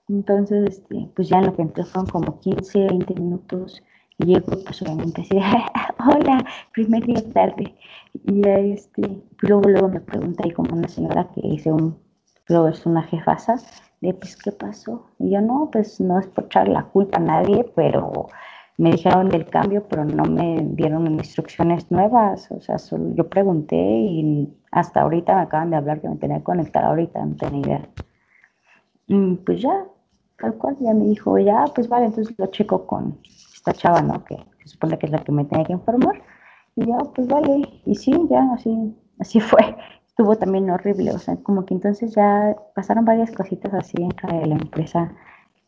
[0.08, 3.82] Entonces, este, pues ya en lo que entré fueron como 15, 20 minutos,
[4.18, 5.38] y llego pues obviamente así,
[5.98, 7.74] hola, primer día tarde.
[8.14, 11.98] Y ya este, luego, luego me pregunta ahí como una señora que un,
[12.48, 13.56] luego es una jefasa,
[14.14, 15.06] pues, ¿qué pasó?
[15.18, 18.28] Y yo, no, pues no es por echar la culpa a nadie, pero
[18.78, 22.50] me dijeron del cambio, pero no me dieron instrucciones nuevas.
[22.50, 26.38] O sea, solo yo pregunté y hasta ahorita me acaban de hablar que me tenía
[26.38, 27.88] que conectar ahorita, no tenía idea.
[29.06, 29.86] Y pues ya,
[30.38, 34.24] tal cual, ya me dijo, ya, pues vale, entonces lo checo con esta chava, ¿no?
[34.24, 36.22] Que se supone que es la que me tenía que informar.
[36.76, 39.76] Y ya, pues vale, y sí, ya, así, así fue
[40.16, 44.46] estuvo también horrible, o sea, como que entonces ya pasaron varias cositas así dentro de
[44.46, 45.12] la empresa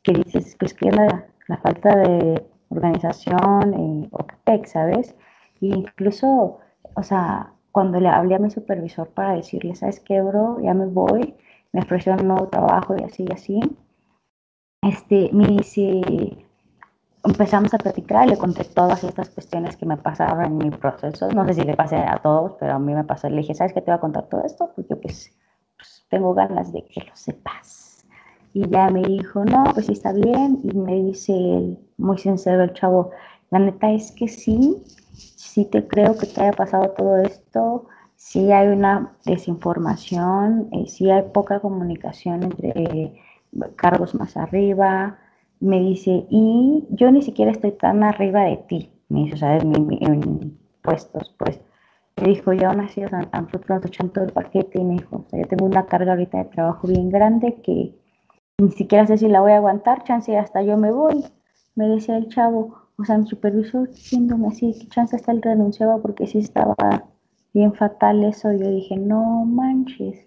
[0.03, 4.27] que dices, pues que la, la falta de organización eh, o
[4.65, 5.15] ¿sabes?
[5.61, 6.61] E incluso,
[6.95, 10.59] o sea, cuando le hablé a mi supervisor para decirle, ¿sabes qué, bro?
[10.63, 11.35] Ya me voy,
[11.73, 13.61] me ofreció un nuevo trabajo y así y así,
[14.81, 16.48] este, me dice,
[17.29, 21.31] empezamos a platicar, le conté todas estas cuestiones que me pasaron en mi proceso.
[21.31, 23.29] No sé si le pasé a todos, pero a mí me pasó.
[23.29, 24.71] Le dije, ¿sabes qué te voy a contar todo esto?
[24.75, 25.33] Porque pues,
[25.77, 28.07] pues tengo ganas de que lo sepas.
[28.53, 30.61] Y ya me dijo, no, pues sí está bien.
[30.65, 33.11] Y me dice, muy sincero el chavo,
[33.51, 37.87] la neta es que sí, sí te creo que te haya pasado todo esto.
[38.17, 43.15] Sí hay una desinformación, eh, sí hay poca comunicación entre
[43.77, 45.19] cargos más arriba
[45.61, 49.57] me dice, y yo ni siquiera estoy tan arriba de ti, me dice, o sea,
[49.57, 51.61] en, en puestos, pues.
[52.17, 53.29] Me dijo, yo aún así, o sea,
[53.85, 56.45] echando todo el paquete y me dijo, o sea, yo tengo una carga ahorita de
[56.47, 57.95] trabajo bien grande que
[58.59, 61.25] ni siquiera sé si la voy a aguantar, chance hasta yo me voy.
[61.77, 65.99] Me decía el chavo, o sea, mi supervisor diciéndome así, que chance hasta él renunciaba
[65.99, 66.75] porque sí estaba
[67.55, 68.51] bien fatal eso.
[68.53, 70.27] Yo dije, no manches.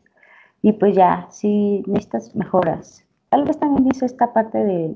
[0.62, 3.06] Y pues ya, sí, necesitas mejoras.
[3.30, 4.96] Tal vez también dice esta parte de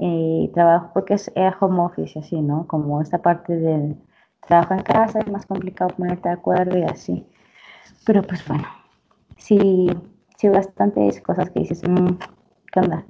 [0.00, 1.30] eh, trabajo, porque es
[1.60, 2.66] home office, así, ¿no?
[2.66, 3.96] Como esta parte del
[4.46, 7.26] trabajo en casa es más complicado ponerte de acuerdo y así.
[8.06, 8.64] Pero pues bueno,
[9.36, 9.90] sí,
[10.36, 12.16] sí, bastantes cosas que dices, mmm,
[12.72, 13.04] ¿qué onda?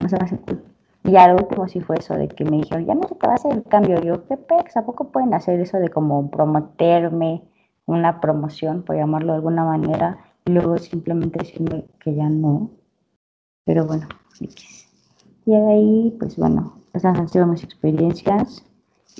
[0.00, 0.64] No se me hace cool.
[1.04, 3.32] Y ya lo último sí fue eso, de que me dijeron, ya no te va
[3.32, 4.00] a hacer el cambio.
[4.00, 4.76] Yo, ¿qué pex?
[4.76, 7.42] ¿A poco pueden hacer eso de como prometerme
[7.86, 12.70] una promoción, por llamarlo de alguna manera, y luego simplemente decirme que ya no?
[13.64, 14.06] Pero bueno,
[15.48, 18.62] y ahí, pues bueno, esas han sido mis experiencias.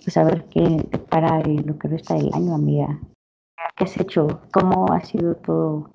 [0.04, 3.00] Pues a ver qué para lo que resta del año, amiga.
[3.76, 4.42] ¿Qué has hecho?
[4.52, 5.90] ¿Cómo ha sido todo?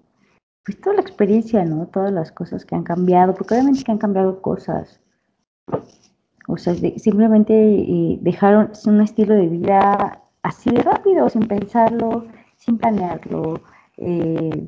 [0.65, 1.86] Pues toda la experiencia, ¿no?
[1.86, 4.99] Todas las cosas que han cambiado, porque obviamente que han cambiado cosas.
[6.47, 12.25] O sea, simplemente eh, dejaron un estilo de vida así de rápido, sin pensarlo,
[12.57, 13.61] sin planearlo.
[13.97, 14.67] Eh,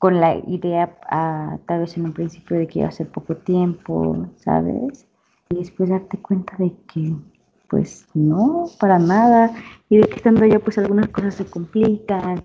[0.00, 3.36] con la idea ah, tal vez en un principio de que iba a ser poco
[3.36, 5.06] tiempo, ¿sabes?
[5.50, 7.14] Y después darte cuenta de que
[7.68, 9.54] pues no, para nada,
[9.90, 12.42] y de que estando allá pues algunas cosas se complican,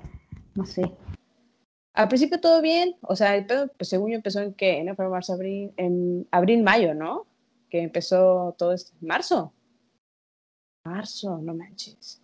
[0.53, 0.91] no sé.
[1.93, 5.33] Al principio todo bien, o sea, el pues según yo empezó en que, en marzo,
[5.33, 7.25] abril, en abril, mayo, ¿no?
[7.69, 9.53] Que empezó todo esto, marzo.
[10.83, 12.21] Marzo, no manches.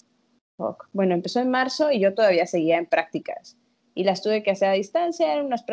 [0.92, 3.58] Bueno, empezó en marzo y yo todavía seguía en prácticas
[3.94, 5.66] y las tuve que hacer a distancia, eran unas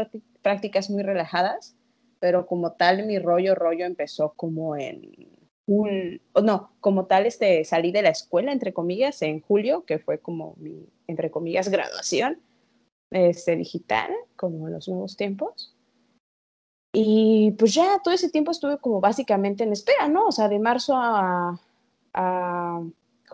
[0.43, 1.77] prácticas muy relajadas,
[2.21, 5.13] pero como tal mi rollo, rollo empezó como en
[5.67, 10.19] un, no, como tal este, salí de la escuela, entre comillas, en julio, que fue
[10.19, 12.41] como mi, entre comillas, graduación
[13.11, 15.77] este, digital, como en los nuevos tiempos.
[16.93, 20.27] Y pues ya todo ese tiempo estuve como básicamente en espera, ¿no?
[20.27, 21.61] O sea, de marzo a,
[22.15, 22.83] a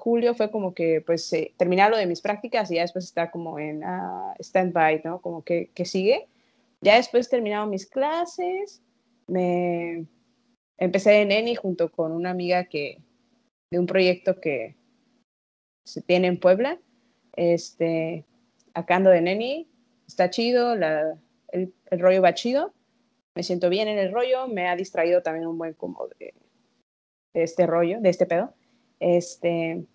[0.04, 3.30] julio fue como que pues eh, terminar lo de mis prácticas y ya después está
[3.30, 5.22] como en uh, stand-by, ¿no?
[5.22, 6.28] Como que, que, sigue.
[6.82, 8.82] Ya después terminado mis clases,
[9.26, 10.04] me
[10.76, 12.98] empecé en ENI junto con una amiga que,
[13.70, 14.76] de un proyecto que
[15.86, 16.78] se tiene en Puebla.
[17.34, 18.26] Este,
[18.74, 19.66] acá ando de Neni,
[20.06, 22.74] está chido, la, el, el, rollo va chido,
[23.34, 26.34] me siento bien en el rollo, me ha distraído también un buen como de,
[27.32, 28.52] de este rollo, de este pedo.
[29.00, 29.86] Este,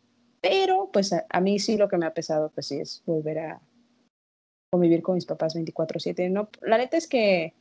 [0.42, 3.62] pero pues a, mí sí lo que me ha pesado pues sí es volver a
[4.72, 6.30] convivir con mis papás 24/7.
[6.30, 7.54] No, la neta es que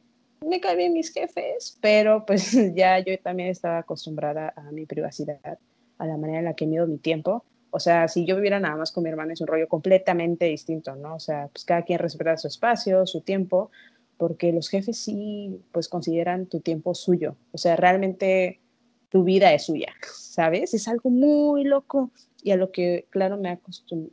[0.46, 5.58] me caen bien mis jefes, pero pues ya yo también estaba acostumbrada a mi privacidad,
[5.98, 7.44] a la manera en la que mido mi tiempo.
[7.70, 10.96] O sea, si yo viviera nada más con mi hermana es un rollo completamente distinto,
[10.96, 11.16] ¿no?
[11.16, 13.70] O sea, pues cada quien respeta su espacio, su tiempo,
[14.16, 17.36] porque los jefes sí, pues consideran tu tiempo suyo.
[17.52, 18.60] O sea, realmente
[19.08, 20.74] tu vida es suya, ¿sabes?
[20.74, 22.10] Es algo muy loco
[22.42, 23.60] y a lo que, claro, me ha,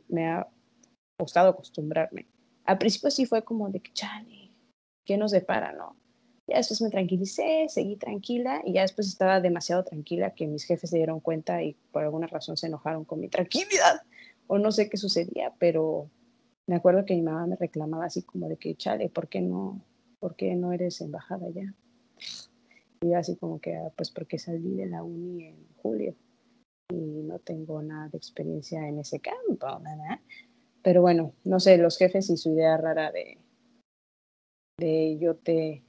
[0.08, 0.48] me ha
[1.18, 2.26] costado acostumbrarme.
[2.64, 4.50] Al principio sí fue como de que, chale,
[5.04, 5.96] ¿qué nos depara, no?
[6.48, 10.90] Ya después me tranquilicé, seguí tranquila y ya después estaba demasiado tranquila que mis jefes
[10.90, 14.02] se dieron cuenta y por alguna razón se enojaron con mi tranquilidad
[14.46, 16.08] o no sé qué sucedía, pero
[16.66, 19.80] me acuerdo que mi mamá me reclamaba así como de que, chale, ¿por qué no,
[20.20, 21.74] por qué no eres embajada ya?
[23.14, 26.14] Así como que, ah, pues porque salí de la uni en julio
[26.92, 30.20] y no tengo nada de experiencia en ese campo, ¿verdad?
[30.82, 33.38] Pero bueno, no sé, los jefes y su idea rara de,
[34.78, 35.82] de yo te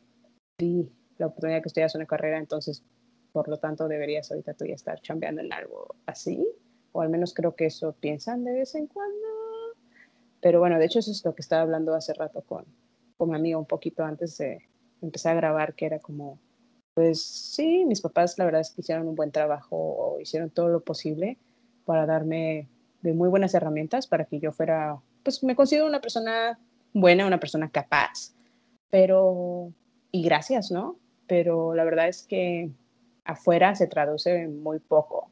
[0.58, 2.84] di la oportunidad que estudias una carrera, entonces
[3.32, 6.48] por lo tanto deberías ahorita tú ya estar chambeando en algo así,
[6.92, 9.28] o al menos creo que eso piensan de vez en cuando.
[10.42, 12.66] Pero bueno, de hecho eso es lo que estaba hablando hace rato con,
[13.18, 14.68] con mi amiga un poquito antes de
[15.02, 16.40] empezar a grabar, que era como,
[16.98, 20.70] pues sí, mis papás la verdad es que hicieron un buen trabajo o hicieron todo
[20.70, 21.38] lo posible
[21.86, 22.70] para darme
[23.04, 26.60] de muy buenas herramientas para que yo fuera, pues me considero una persona
[26.94, 28.34] buena, una persona capaz,
[28.90, 29.72] pero
[30.12, 30.98] y gracias, ¿no?
[31.28, 32.72] Pero la verdad es que
[33.26, 35.30] afuera se traduce en muy poco.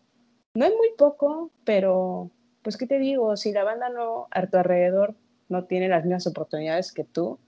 [0.53, 2.29] No es muy poco, pero
[2.61, 5.15] pues qué te digo, si la banda no a tu alrededor
[5.49, 7.39] no tiene las mismas oportunidades que tú,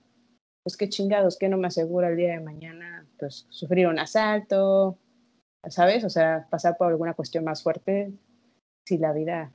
[0.64, 4.98] pues qué chingados, que no me asegura el día de mañana pues sufrir un asalto,
[5.68, 6.04] ¿sabes?
[6.04, 8.12] O sea, pasar por alguna cuestión más fuerte
[8.86, 9.52] si la vida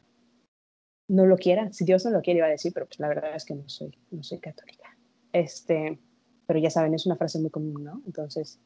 [1.10, 3.36] no lo quiera, si Dios no lo quiere iba a decir, pero pues la verdad
[3.36, 4.98] es que no soy no soy católica.
[5.32, 6.00] Este,
[6.46, 8.02] pero ya saben, es una frase muy común, ¿no?
[8.06, 8.60] Entonces,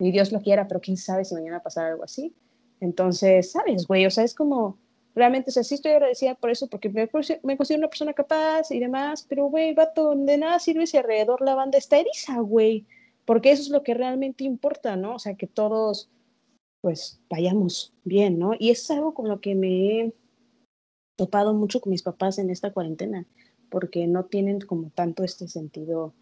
[0.00, 2.34] ni Dios lo quiera, pero quién sabe si mañana pasará algo así.
[2.80, 4.06] Entonces, ¿sabes, güey?
[4.06, 4.78] O sea, es como,
[5.18, 7.08] realmente, o sea, sí estoy agradecida por eso, porque me,
[7.42, 11.42] me considero una persona capaz y demás, pero, güey, vato, de nada sirve si alrededor
[11.42, 12.86] la banda está eriza, güey,
[13.24, 15.16] porque eso es lo que realmente importa, ¿no?
[15.16, 16.08] O sea, que todos,
[16.80, 18.52] pues, vayamos bien, ¿no?
[18.58, 20.14] Y es algo con lo que me he
[21.16, 23.26] topado mucho con mis papás en esta cuarentena,
[23.70, 26.14] porque no tienen como tanto este sentido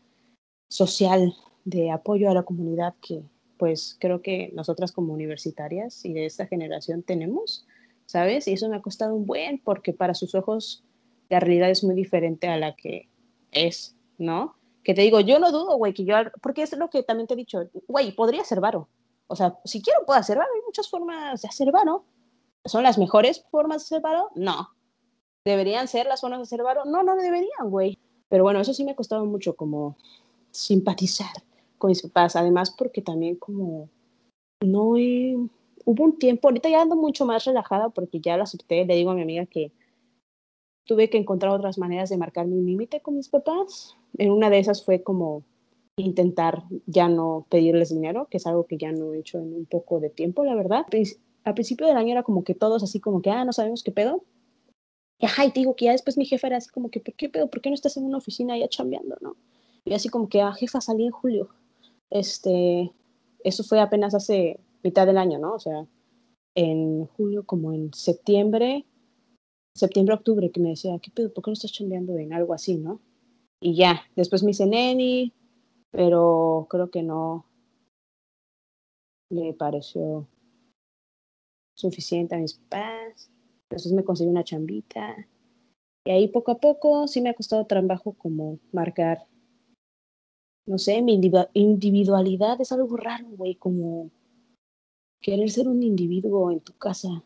[0.69, 1.35] social
[1.65, 3.23] de apoyo a la comunidad que
[3.59, 7.67] pues creo que nosotras como universitarias y de esta generación tenemos,
[8.07, 8.49] ¿sabes?
[8.49, 10.85] Y eso me ha costado un buen porque para sus ojos
[11.29, 13.09] la realidad es muy diferente a la que
[13.53, 14.57] es, ¿no?
[14.83, 17.35] Que te digo, yo no dudo, güey, que yo, porque es lo que también te
[17.35, 18.89] he dicho, güey, podría ser varo.
[19.27, 22.05] O sea, si quiero puedo hacer varo, hay muchas formas de hacer varo.
[22.65, 24.31] ¿Son las mejores formas de hacer varo?
[24.37, 24.71] No.
[25.45, 26.85] ¿Deberían ser las formas de hacer varo?
[26.85, 27.99] No, no deberían, güey.
[28.29, 29.97] Pero bueno, eso sí me ha costado mucho como
[30.51, 31.33] simpatizar
[31.79, 33.89] con mis papás, además porque también como
[34.61, 35.37] no he,
[35.87, 39.11] hubo un tiempo, ahorita ya ando mucho más relajada porque ya la acepté, le digo
[39.11, 39.73] a mi amiga que
[40.85, 43.97] tuve que encontrar otras maneras de marcar mi límite con mis papás.
[44.19, 45.45] En una de esas fue como
[45.97, 49.65] intentar ya no pedirles dinero, que es algo que ya no he hecho en un
[49.65, 50.85] poco de tiempo, la verdad.
[51.45, 53.93] Al principio del año era como que todos así como que, ah, no sabemos qué
[53.93, 54.25] pedo.
[55.19, 57.15] Y ajá, y te digo que ya después mi jefe era así como que, ¿por
[57.15, 57.49] qué pedo?
[57.49, 59.37] ¿Por qué no estás en una oficina ya chambeando, no?
[59.85, 61.49] Y así como que, ah, jefa, salí en julio.
[62.11, 62.93] Este,
[63.45, 65.55] eso fue apenas hace mitad del año, ¿no?
[65.55, 65.87] O sea,
[66.55, 68.87] en julio, como en septiembre,
[69.75, 71.33] septiembre, octubre, que me decía, ¿qué pedo?
[71.33, 73.01] ¿Por qué no estás chambeando en algo así, no?
[73.61, 75.33] Y ya, después me hice neni,
[75.91, 77.47] pero creo que no
[79.31, 80.29] le pareció
[81.75, 83.31] suficiente a mis papás.
[83.69, 85.17] Entonces me conseguí una chambita.
[86.07, 89.27] Y ahí poco a poco sí me ha costado trabajo como marcar
[90.67, 91.21] no sé, mi
[91.55, 94.11] individualidad es algo raro, güey, como
[95.21, 97.23] querer ser un individuo en tu casa.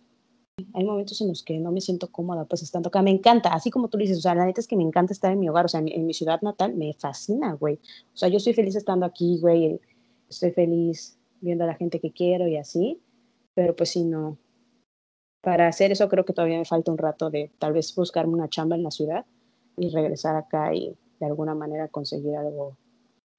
[0.74, 3.02] Hay momentos en los que no me siento cómoda, pues estando acá.
[3.02, 5.32] Me encanta, así como tú dices, o sea, la neta es que me encanta estar
[5.32, 7.74] en mi hogar, o sea, en mi, ciudad natal me fascina, güey.
[8.12, 9.80] O sea, yo estoy feliz estando aquí, güey,
[10.28, 13.00] estoy feliz viendo a la gente que quiero y así,
[13.54, 14.38] pero pues sí, no.
[15.42, 18.48] Para hacer eso creo que todavía me falta un rato de tal vez buscarme una
[18.50, 19.24] chamba en la ciudad
[19.78, 22.76] y regresar acá y de alguna manera conseguir algo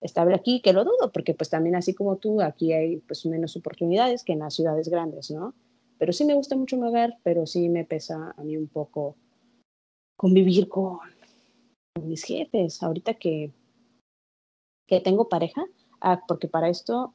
[0.02, 3.56] estable aquí, que lo dudo, porque pues también así como tú, aquí hay pues menos
[3.56, 5.54] oportunidades que en las ciudades grandes, ¿no?
[6.00, 9.16] Pero sí me gusta mucho mi hogar, pero sí me pesa a mí un poco
[10.18, 11.00] convivir con,
[12.04, 12.82] mis jefes.
[12.82, 13.52] Ahorita que,
[14.88, 15.64] que tengo pareja,
[16.00, 17.14] ah, porque para esto,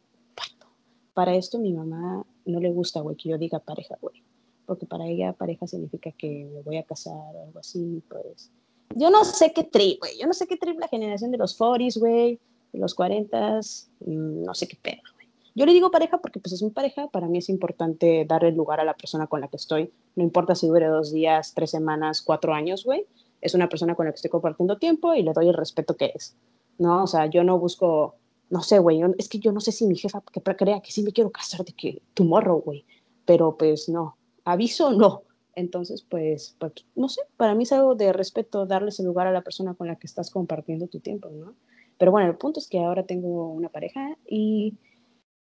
[1.15, 4.23] para esto mi mamá no le gusta, güey, que yo diga pareja, güey.
[4.67, 8.53] Porque para ella pareja significa que me voy a casar o algo así, pues.
[8.95, 10.19] Yo no sé qué tri, güey.
[10.21, 12.39] Yo no sé qué tri la generación de los 40 güey
[12.73, 13.61] los 40,
[14.01, 15.29] mm, no sé qué pedo, güey.
[15.55, 18.81] Yo le digo pareja porque pues es mi pareja, para mí es importante darle lugar
[18.81, 22.21] a la persona con la que estoy, no importa si dure dos días, tres semanas,
[22.23, 23.07] cuatro años, güey,
[23.41, 26.13] es una persona con la que estoy compartiendo tiempo y le doy el respeto que
[26.15, 26.37] es,
[26.79, 27.05] ¿no?
[27.05, 28.17] O sea, yo no busco,
[28.51, 31.03] no sé, güey, es que yo no sé si mi jefa que crea que sí
[31.03, 32.85] me quiero casar de que tu morro, güey,
[33.25, 35.23] pero pues no, aviso no.
[35.55, 39.33] Entonces, pues, pues, no sé, para mí es algo de respeto darles el lugar a
[39.33, 41.55] la persona con la que estás compartiendo tu tiempo, ¿no?
[41.99, 44.75] Pero bueno, el punto es que ahora tengo una pareja y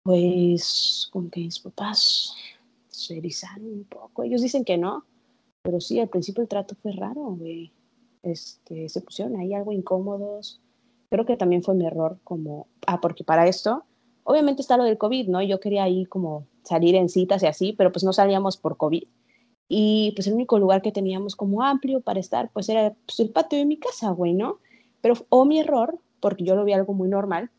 [0.03, 2.35] pues con que mis papás
[2.89, 4.23] se erizaron un poco.
[4.25, 5.05] Ellos dicen que no,
[5.63, 7.73] pero sí, al principio el trato fue raro, güey.
[8.23, 10.61] Este, se pusieron ahí algo incómodos.
[11.11, 13.85] Creo que también fue mi error como, ah, porque para esto,
[14.25, 15.43] obviamente está lo del COVID, ¿no?
[15.43, 19.05] Yo quería ir como salir en citas y así, pero pues no salíamos por COVID.
[19.69, 23.31] Y pues el único lugar que teníamos como amplio para estar, pues era pues, el
[23.31, 24.59] patio de mi casa, güey, ¿no?
[25.01, 27.51] Pero, o mi error, porque yo lo vi algo muy normal,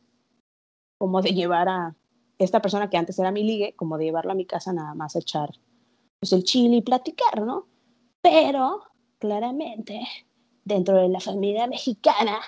[0.97, 1.95] como de llevar a
[2.39, 5.15] esta persona que antes era mi ligue, como de llevarla a mi casa nada más
[5.15, 5.51] echar
[6.19, 7.67] pues el chile y platicar, ¿no?
[8.21, 8.81] Pero,
[9.19, 10.01] claramente,
[10.63, 12.39] dentro de la familia mexicana,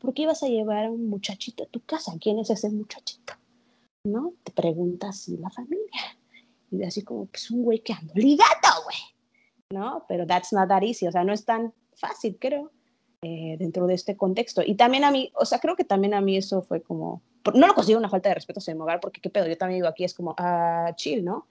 [0.00, 2.12] ¿por qué ibas a llevar a un muchachito a tu casa?
[2.20, 3.34] ¿Quién es ese muchachito?
[4.04, 4.34] ¿No?
[4.42, 6.18] Te preguntas si la familia.
[6.72, 8.98] Y así como, pues un güey que ando ligado, güey.
[9.72, 10.04] ¿No?
[10.08, 12.72] Pero that's not that easy, o sea, no es tan fácil, creo.
[13.22, 14.62] Eh, dentro de este contexto.
[14.64, 17.20] Y también a mí, o sea, creo que también a mí eso fue como,
[17.54, 19.88] no lo considero una falta de respeto mi hogar, porque qué pedo, yo también digo
[19.88, 21.46] aquí es como, ah, chill, ¿no?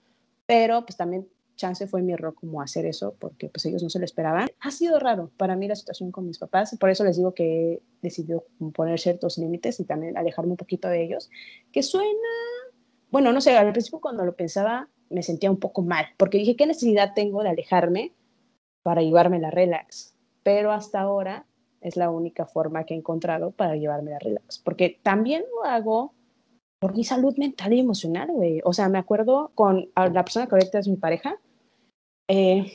[0.46, 4.00] Pero pues también chance fue mi error como hacer eso, porque pues ellos no se
[4.00, 4.48] lo esperaban.
[4.58, 7.74] Ha sido raro para mí la situación con mis papás, por eso les digo que
[7.74, 11.30] he decidido poner ciertos límites y también alejarme un poquito de ellos,
[11.70, 12.10] que suena,
[13.12, 16.56] bueno, no sé, al principio cuando lo pensaba me sentía un poco mal, porque dije,
[16.56, 18.12] ¿qué necesidad tengo de alejarme
[18.82, 20.16] para llevarme la relax?
[20.42, 21.46] Pero hasta ahora
[21.80, 24.58] es la única forma que he encontrado para llevarme a relax.
[24.58, 26.14] Porque también lo hago
[26.78, 28.60] por mi salud mental y emocional, güey.
[28.64, 31.38] O sea, me acuerdo con la persona ahorita es mi pareja,
[32.28, 32.72] eh,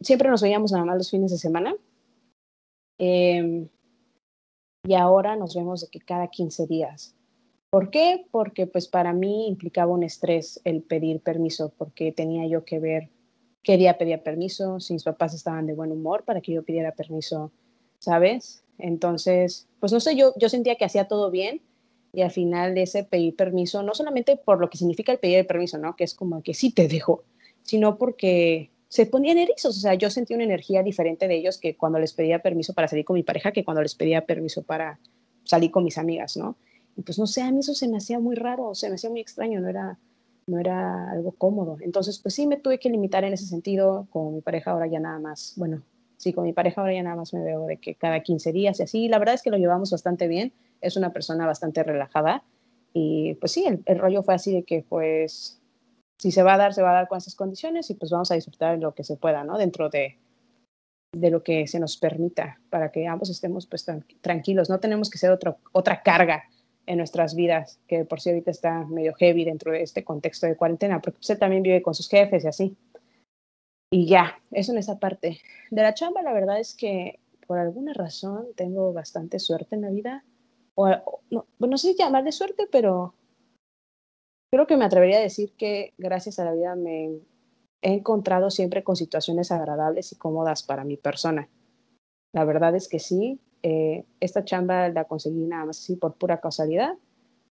[0.00, 1.74] siempre nos veíamos nada más los fines de semana.
[2.98, 3.68] Em,
[4.84, 7.16] y ahora nos vemos de que cada 15 días.
[7.70, 8.26] ¿Por qué?
[8.30, 13.10] Porque pues para mí implicaba un estrés el pedir permiso, porque tenía yo que ver
[13.62, 16.92] qué día pedía permiso, si mis papás estaban de buen humor para que yo pidiera
[16.92, 17.50] permiso
[18.02, 18.64] ¿sabes?
[18.78, 21.62] Entonces, pues no sé, yo, yo sentía que hacía todo bien
[22.12, 25.38] y al final de ese pedir permiso, no solamente por lo que significa el pedir
[25.38, 25.94] el permiso, ¿no?
[25.94, 27.22] Que es como que sí te dejo,
[27.62, 31.76] sino porque se ponían erizos, o sea, yo sentía una energía diferente de ellos que
[31.76, 34.98] cuando les pedía permiso para salir con mi pareja que cuando les pedía permiso para
[35.44, 36.56] salir con mis amigas, ¿no?
[36.96, 39.10] Y pues no sé, a mí eso se me hacía muy raro, se me hacía
[39.10, 39.96] muy extraño, no era,
[40.48, 41.76] no era algo cómodo.
[41.80, 44.98] Entonces, pues sí me tuve que limitar en ese sentido, con mi pareja ahora ya
[44.98, 45.82] nada más, bueno,
[46.22, 48.78] Sí, con mi pareja ahora ya nada más me veo de que cada 15 días
[48.78, 49.08] y así.
[49.08, 50.52] La verdad es que lo llevamos bastante bien.
[50.80, 52.44] Es una persona bastante relajada.
[52.92, 55.60] Y pues sí, el, rollo fue así de que pues
[56.20, 58.30] si se va a dar, se va a dar con esas condiciones y pues vamos
[58.30, 59.58] a disfrutar lo que se pueda, ¿no?
[59.58, 60.20] Dentro de,
[61.10, 63.84] de lo que se nos permita para que ambos estemos pues
[64.20, 64.70] tranquilos.
[64.70, 66.44] No tenemos que ser otro, otra carga
[66.86, 70.54] en nuestras vidas, que por sí ahorita está medio heavy dentro de este contexto de
[70.54, 72.76] cuarentena, porque usted también vive con sus jefes y así.
[73.92, 75.42] Y ya, eso en esa parte.
[75.70, 79.90] De la chamba, la verdad es que por alguna razón tengo bastante suerte en la
[79.90, 80.24] vida.
[80.74, 80.88] O,
[81.30, 83.12] no, no sé si llamar de suerte, pero
[84.50, 87.20] creo que me atrevería a decir que gracias a la vida me
[87.82, 91.50] he encontrado siempre con situaciones agradables y cómodas para mi persona.
[92.32, 96.40] La verdad es que sí, eh, esta chamba la conseguí nada más así por pura
[96.40, 96.94] causalidad.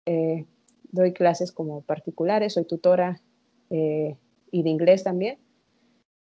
[0.07, 0.47] Eh,
[0.91, 3.21] doy clases como particulares, soy tutora
[3.69, 4.17] eh,
[4.49, 5.37] y de inglés también.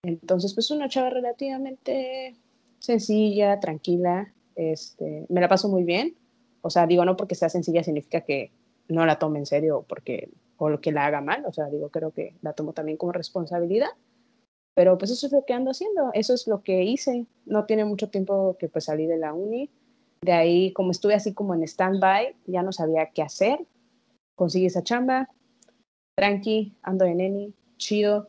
[0.03, 2.37] Entonces, pues una chava relativamente
[2.79, 6.17] sencilla, tranquila, este, me la paso muy bien.
[6.63, 8.53] O sea, digo, no porque sea sencilla significa que
[8.89, 11.45] no la tome en serio porque, o que la haga mal.
[11.47, 13.91] O sea, digo, creo que la tomo también como responsabilidad.
[14.75, 17.27] Pero pues eso es lo que ando haciendo, eso es lo que hice.
[17.47, 19.71] No tiene mucho tiempo que pues salí de la uni.
[20.21, 23.67] De ahí, como estuve así como en stand-by, ya no sabía qué hacer.
[24.35, 25.31] Conseguí esa chamba,
[26.15, 28.29] tranqui, ando de neni, chido,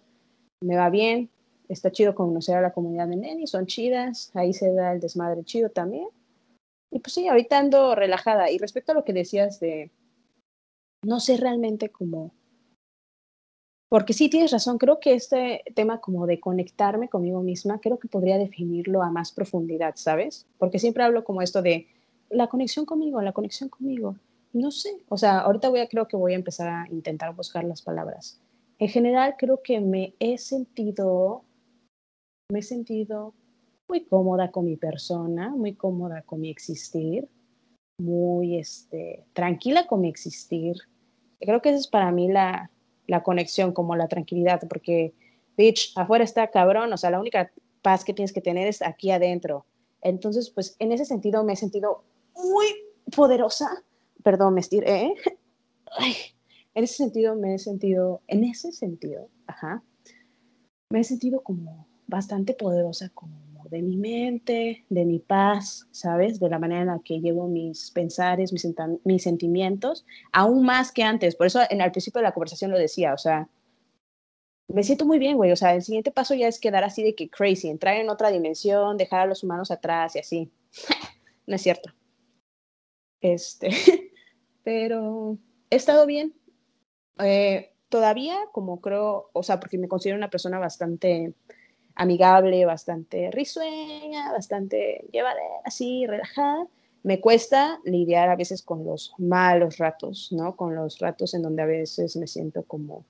[0.61, 1.29] me va bien,
[1.69, 5.43] está chido conocer a la comunidad de Neni, son chidas, ahí se da el desmadre
[5.43, 6.07] chido también.
[6.91, 8.49] Y pues sí, ahorita ando relajada.
[8.49, 9.91] Y respecto a lo que decías de,
[11.03, 12.31] no sé realmente cómo,
[13.89, 18.09] porque sí tienes razón, creo que este tema como de conectarme conmigo misma, creo que
[18.09, 20.45] podría definirlo a más profundidad, ¿sabes?
[20.57, 21.87] Porque siempre hablo como esto de
[22.29, 24.17] la conexión conmigo, la conexión conmigo.
[24.51, 27.63] No sé, o sea, ahorita voy a, creo que voy a empezar a intentar buscar
[27.63, 28.41] las palabras.
[28.79, 31.43] En general, creo que me he sentido
[32.49, 33.33] me he sentido
[33.89, 37.27] muy cómoda con mi persona, muy cómoda con mi existir.
[37.99, 40.75] muy este, tranquila con mi existir.
[41.39, 42.69] Creo que esa es para mí la,
[43.23, 45.13] conexión, como la tranquilidad, porque,
[45.57, 49.09] bitch, afuera está cabrón, o sea, la única paz que tienes que tener es aquí
[49.09, 49.65] adentro.
[50.01, 52.03] Entonces, pues en ese sentido me he sentido
[52.35, 52.67] muy
[53.15, 53.83] poderosa.
[54.23, 55.05] Perdón, me estiré.
[55.05, 55.13] ¿eh?
[56.75, 59.83] en ese sentido me he sentido, en ese sentido, ajá,
[60.91, 66.39] me he sentido como bastante poderosa, como de mi mente, de mi paz, ¿sabes?
[66.39, 71.35] De la manera en la que llevo mis pensares, mis, sentimientos, aún más que antes.
[71.35, 73.49] Por eso en, al principio de la conversación lo decía, o sea,
[74.67, 75.51] me siento muy bien, güey.
[75.51, 78.29] O sea, el siguiente paso ya es quedar así de que crazy, entrar en otra
[78.31, 80.51] dimensión, dejar a los humanos atrás y así.
[81.47, 81.91] no es cierto.
[83.21, 83.69] Este,
[84.63, 85.37] pero
[85.69, 86.33] he estado bien.
[87.19, 91.33] Eh, todavía, como creo, o sea, porque me considero una persona bastante
[91.97, 96.67] amigable, bastante risueña, bastante llevadera, así, relajada.
[97.03, 100.55] Me cuesta lidiar a veces con los malos ratos, ¿no?
[100.55, 103.03] Con los ratos en donde a veces me siento como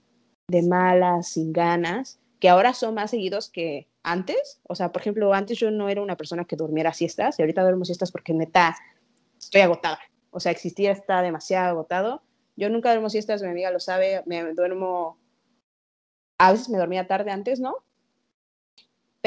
[0.48, 4.62] de malas, sin ganas, que ahora son más seguidos que antes.
[4.64, 7.64] O sea, por ejemplo, antes yo no era una persona que durmiera siestas y ahorita
[7.64, 8.76] duermo siestas porque neta
[9.38, 10.00] estoy agotada.
[10.32, 12.22] O sea, existir está demasiado agotado.
[12.56, 15.18] Yo nunca duermo siestas, mi amiga lo sabe, me duermo,
[16.38, 17.76] a veces me dormía tarde antes, ¿no?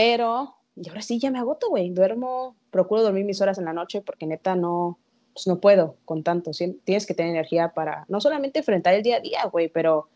[0.03, 1.91] Pero, y ahora sí ya me agoto, güey.
[1.91, 4.99] Duermo, procuro dormir mis horas en la noche porque neta no,
[5.35, 6.53] pues no puedo con tanto.
[6.85, 10.09] Tienes que tener energía para no solamente enfrentar el día a día, güey, pero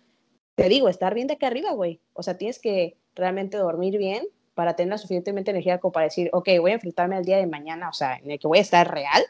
[0.54, 2.00] te digo, estar bien de acá arriba, güey.
[2.14, 4.24] O sea, tienes que realmente dormir bien
[4.54, 7.46] para tener la suficientemente energía como para decir, ok, voy a enfrentarme al día de
[7.46, 9.22] mañana, o sea, en el que voy a estar real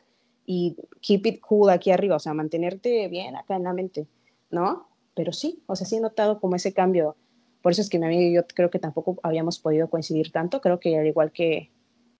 [0.46, 4.06] y keep it cool aquí arriba, o sea, mantenerte bien acá en la mente,
[4.50, 4.86] ¿no?
[5.16, 7.16] Pero sí, o sea, sí he notado como ese cambio
[7.64, 10.60] por eso es que mi amiga y yo creo que tampoco habíamos podido coincidir tanto.
[10.60, 11.70] Creo que al igual que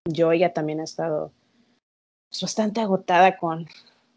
[0.07, 1.33] yo, ella también ha estado
[2.31, 3.67] pues, bastante agotada con,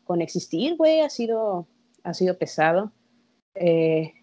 [0.06, 1.02] con existir, güey.
[1.02, 1.68] Ha sido,
[2.04, 2.94] ha sido pesado.
[3.56, 4.14] Eh,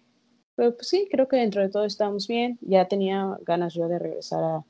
[0.55, 2.57] pero pues sí, creo que dentro de todo estamos bien.
[2.61, 4.65] Ya tenía ganas yo de regresar a,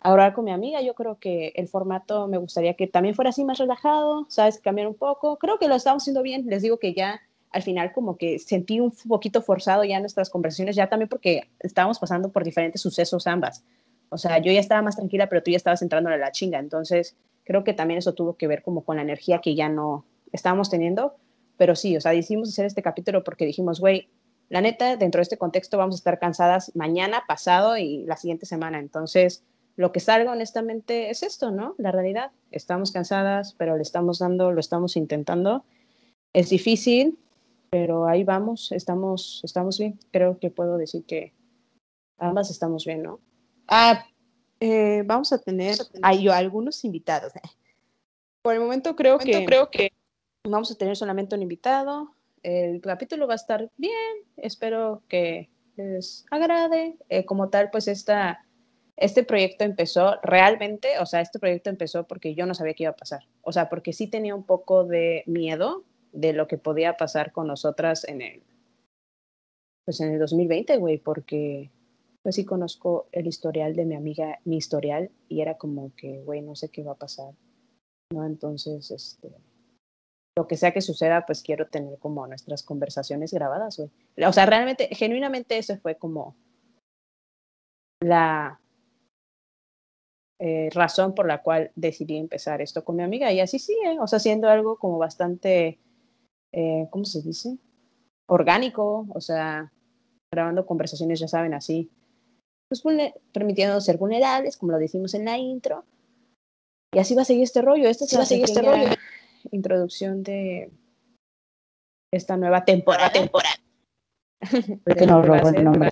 [0.00, 0.82] a orar con mi amiga.
[0.82, 4.60] Yo creo que el formato me gustaría que también fuera así más relajado, ¿sabes?
[4.60, 5.38] Cambiar un poco.
[5.38, 6.44] Creo que lo estamos haciendo bien.
[6.48, 10.74] Les digo que ya al final como que sentí un poquito forzado ya nuestras conversaciones,
[10.74, 13.64] ya también porque estábamos pasando por diferentes sucesos ambas.
[14.08, 16.58] O sea, yo ya estaba más tranquila, pero tú ya estabas entrando a la chinga.
[16.58, 20.04] Entonces, creo que también eso tuvo que ver como con la energía que ya no
[20.32, 21.14] estábamos teniendo.
[21.56, 24.08] Pero sí, o sea, decidimos hacer este capítulo porque dijimos, güey,
[24.48, 28.44] la neta, dentro de este contexto vamos a estar cansadas mañana, pasado y la siguiente
[28.44, 28.78] semana.
[28.78, 29.44] Entonces,
[29.76, 31.74] lo que salga honestamente es esto, ¿no?
[31.78, 32.32] La realidad.
[32.50, 35.64] Estamos cansadas, pero le estamos dando, lo estamos intentando.
[36.34, 37.18] Es difícil,
[37.72, 39.98] pero ahí vamos, estamos, estamos bien.
[40.10, 41.32] Creo que puedo decir que
[42.18, 43.18] ambas estamos bien, ¿no?
[43.66, 44.04] Ah,
[44.60, 47.32] eh, vamos a tener hay algunos invitados.
[48.42, 49.90] Por el momento creo que creo que
[50.44, 52.14] vamos a tener solamente un invitado.
[52.42, 54.18] El capítulo va a estar bien.
[54.36, 56.98] Espero que les agrade.
[57.08, 58.44] Eh, como tal, pues esta,
[58.98, 62.92] este proyecto empezó realmente, o sea, este proyecto empezó porque yo no sabía qué iba
[62.92, 63.22] a pasar.
[63.40, 67.46] O sea, porque sí tenía un poco de miedo de lo que podía pasar con
[67.46, 68.42] nosotras en el,
[69.84, 71.70] pues en el 2020, güey, porque
[72.22, 76.40] pues sí conozco el historial de mi amiga, mi historial, y era como que, güey,
[76.40, 77.34] no sé qué va a pasar,
[78.12, 78.24] ¿no?
[78.24, 79.32] Entonces, este,
[80.36, 83.90] lo que sea que suceda, pues quiero tener como nuestras conversaciones grabadas, güey.
[84.24, 86.36] O sea, realmente, genuinamente, ese fue como
[88.00, 88.60] la
[90.38, 94.06] eh, razón por la cual decidí empezar esto con mi amiga, y así sigue, o
[94.06, 95.80] sea, haciendo algo como bastante
[96.52, 97.58] eh, ¿cómo se dice?
[98.28, 99.72] Orgánico, o sea,
[100.32, 101.90] grabando conversaciones, ya saben, así,
[102.68, 102.82] pues
[103.32, 105.84] permitiendo ser vulnerables, como lo decimos en la intro.
[106.94, 107.88] Y así va a seguir este rollo.
[107.88, 108.88] Esta va a seguir este rollo.
[109.50, 110.70] Introducción de
[112.12, 113.10] esta nueva temporada.
[113.10, 113.54] temporada.
[114.84, 115.90] Porque nos robó el nombre.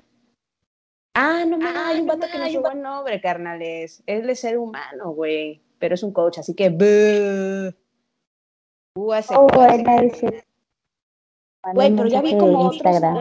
[1.15, 4.03] Ah, no, ah, hay un vato que nos robó el nombre, carnales.
[4.05, 5.61] Él es ser humano, güey.
[5.79, 6.69] Pero es un coach, así que.
[8.95, 10.41] Uh, oh,
[11.73, 12.71] Güey, pero ya vi como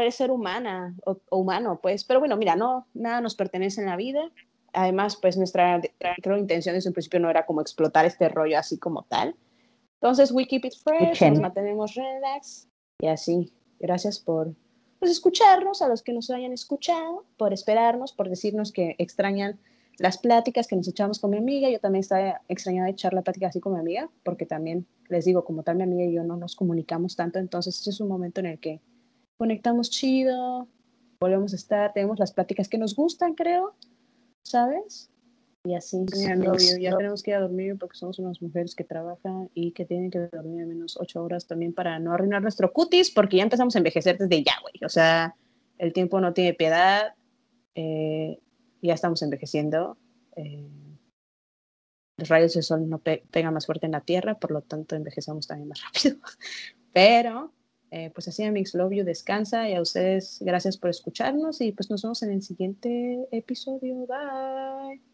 [0.01, 2.05] eres ser humana o, humano, pues.
[2.05, 4.31] Pero bueno, mira, no, nada nos pertenece en la vida.
[4.73, 5.81] Además, pues nuestra,
[6.23, 9.35] creo, intención desde un principio no era como explotar este rollo así como tal.
[10.01, 12.69] Entonces, we keep it fresh, nos mantenemos relax
[13.01, 13.53] y así.
[13.79, 14.55] Gracias por
[14.99, 19.59] pues, escucharnos, a los que nos hayan escuchado, por esperarnos, por decirnos que extrañan
[20.01, 21.69] las pláticas que nos echamos con mi amiga.
[21.69, 25.27] Yo también estaba extrañada de echar la plática así con mi amiga, porque también les
[25.27, 28.09] digo, como tal, mi amiga y yo no nos comunicamos tanto, entonces este es un
[28.09, 28.81] momento en el que
[29.37, 30.69] conectamos chido,
[31.21, 33.75] volvemos a estar, tenemos las pláticas que nos gustan, creo,
[34.43, 35.11] ¿sabes?
[35.65, 35.99] Y así,
[36.81, 40.11] ya tenemos que ir a dormir porque somos unas mujeres que trabajan y que tienen
[40.11, 43.75] que dormir al menos ocho horas también para no arruinar nuestro cutis, porque ya empezamos
[43.75, 44.83] a envejecer desde ya, güey.
[44.83, 45.37] O sea,
[45.77, 47.13] el tiempo no tiene piedad,
[47.75, 48.39] eh,
[48.83, 49.97] ya estamos envejeciendo.
[50.37, 50.69] Eh,
[52.17, 55.47] los rayos del sol no pegan más fuerte en la tierra, por lo tanto envejecemos
[55.47, 56.17] también más rápido.
[56.93, 57.53] Pero,
[57.91, 61.91] eh, pues así, amigos, love you, descansa y a ustedes gracias por escucharnos y pues
[61.91, 64.07] nos vemos en el siguiente episodio.
[64.07, 65.10] Bye.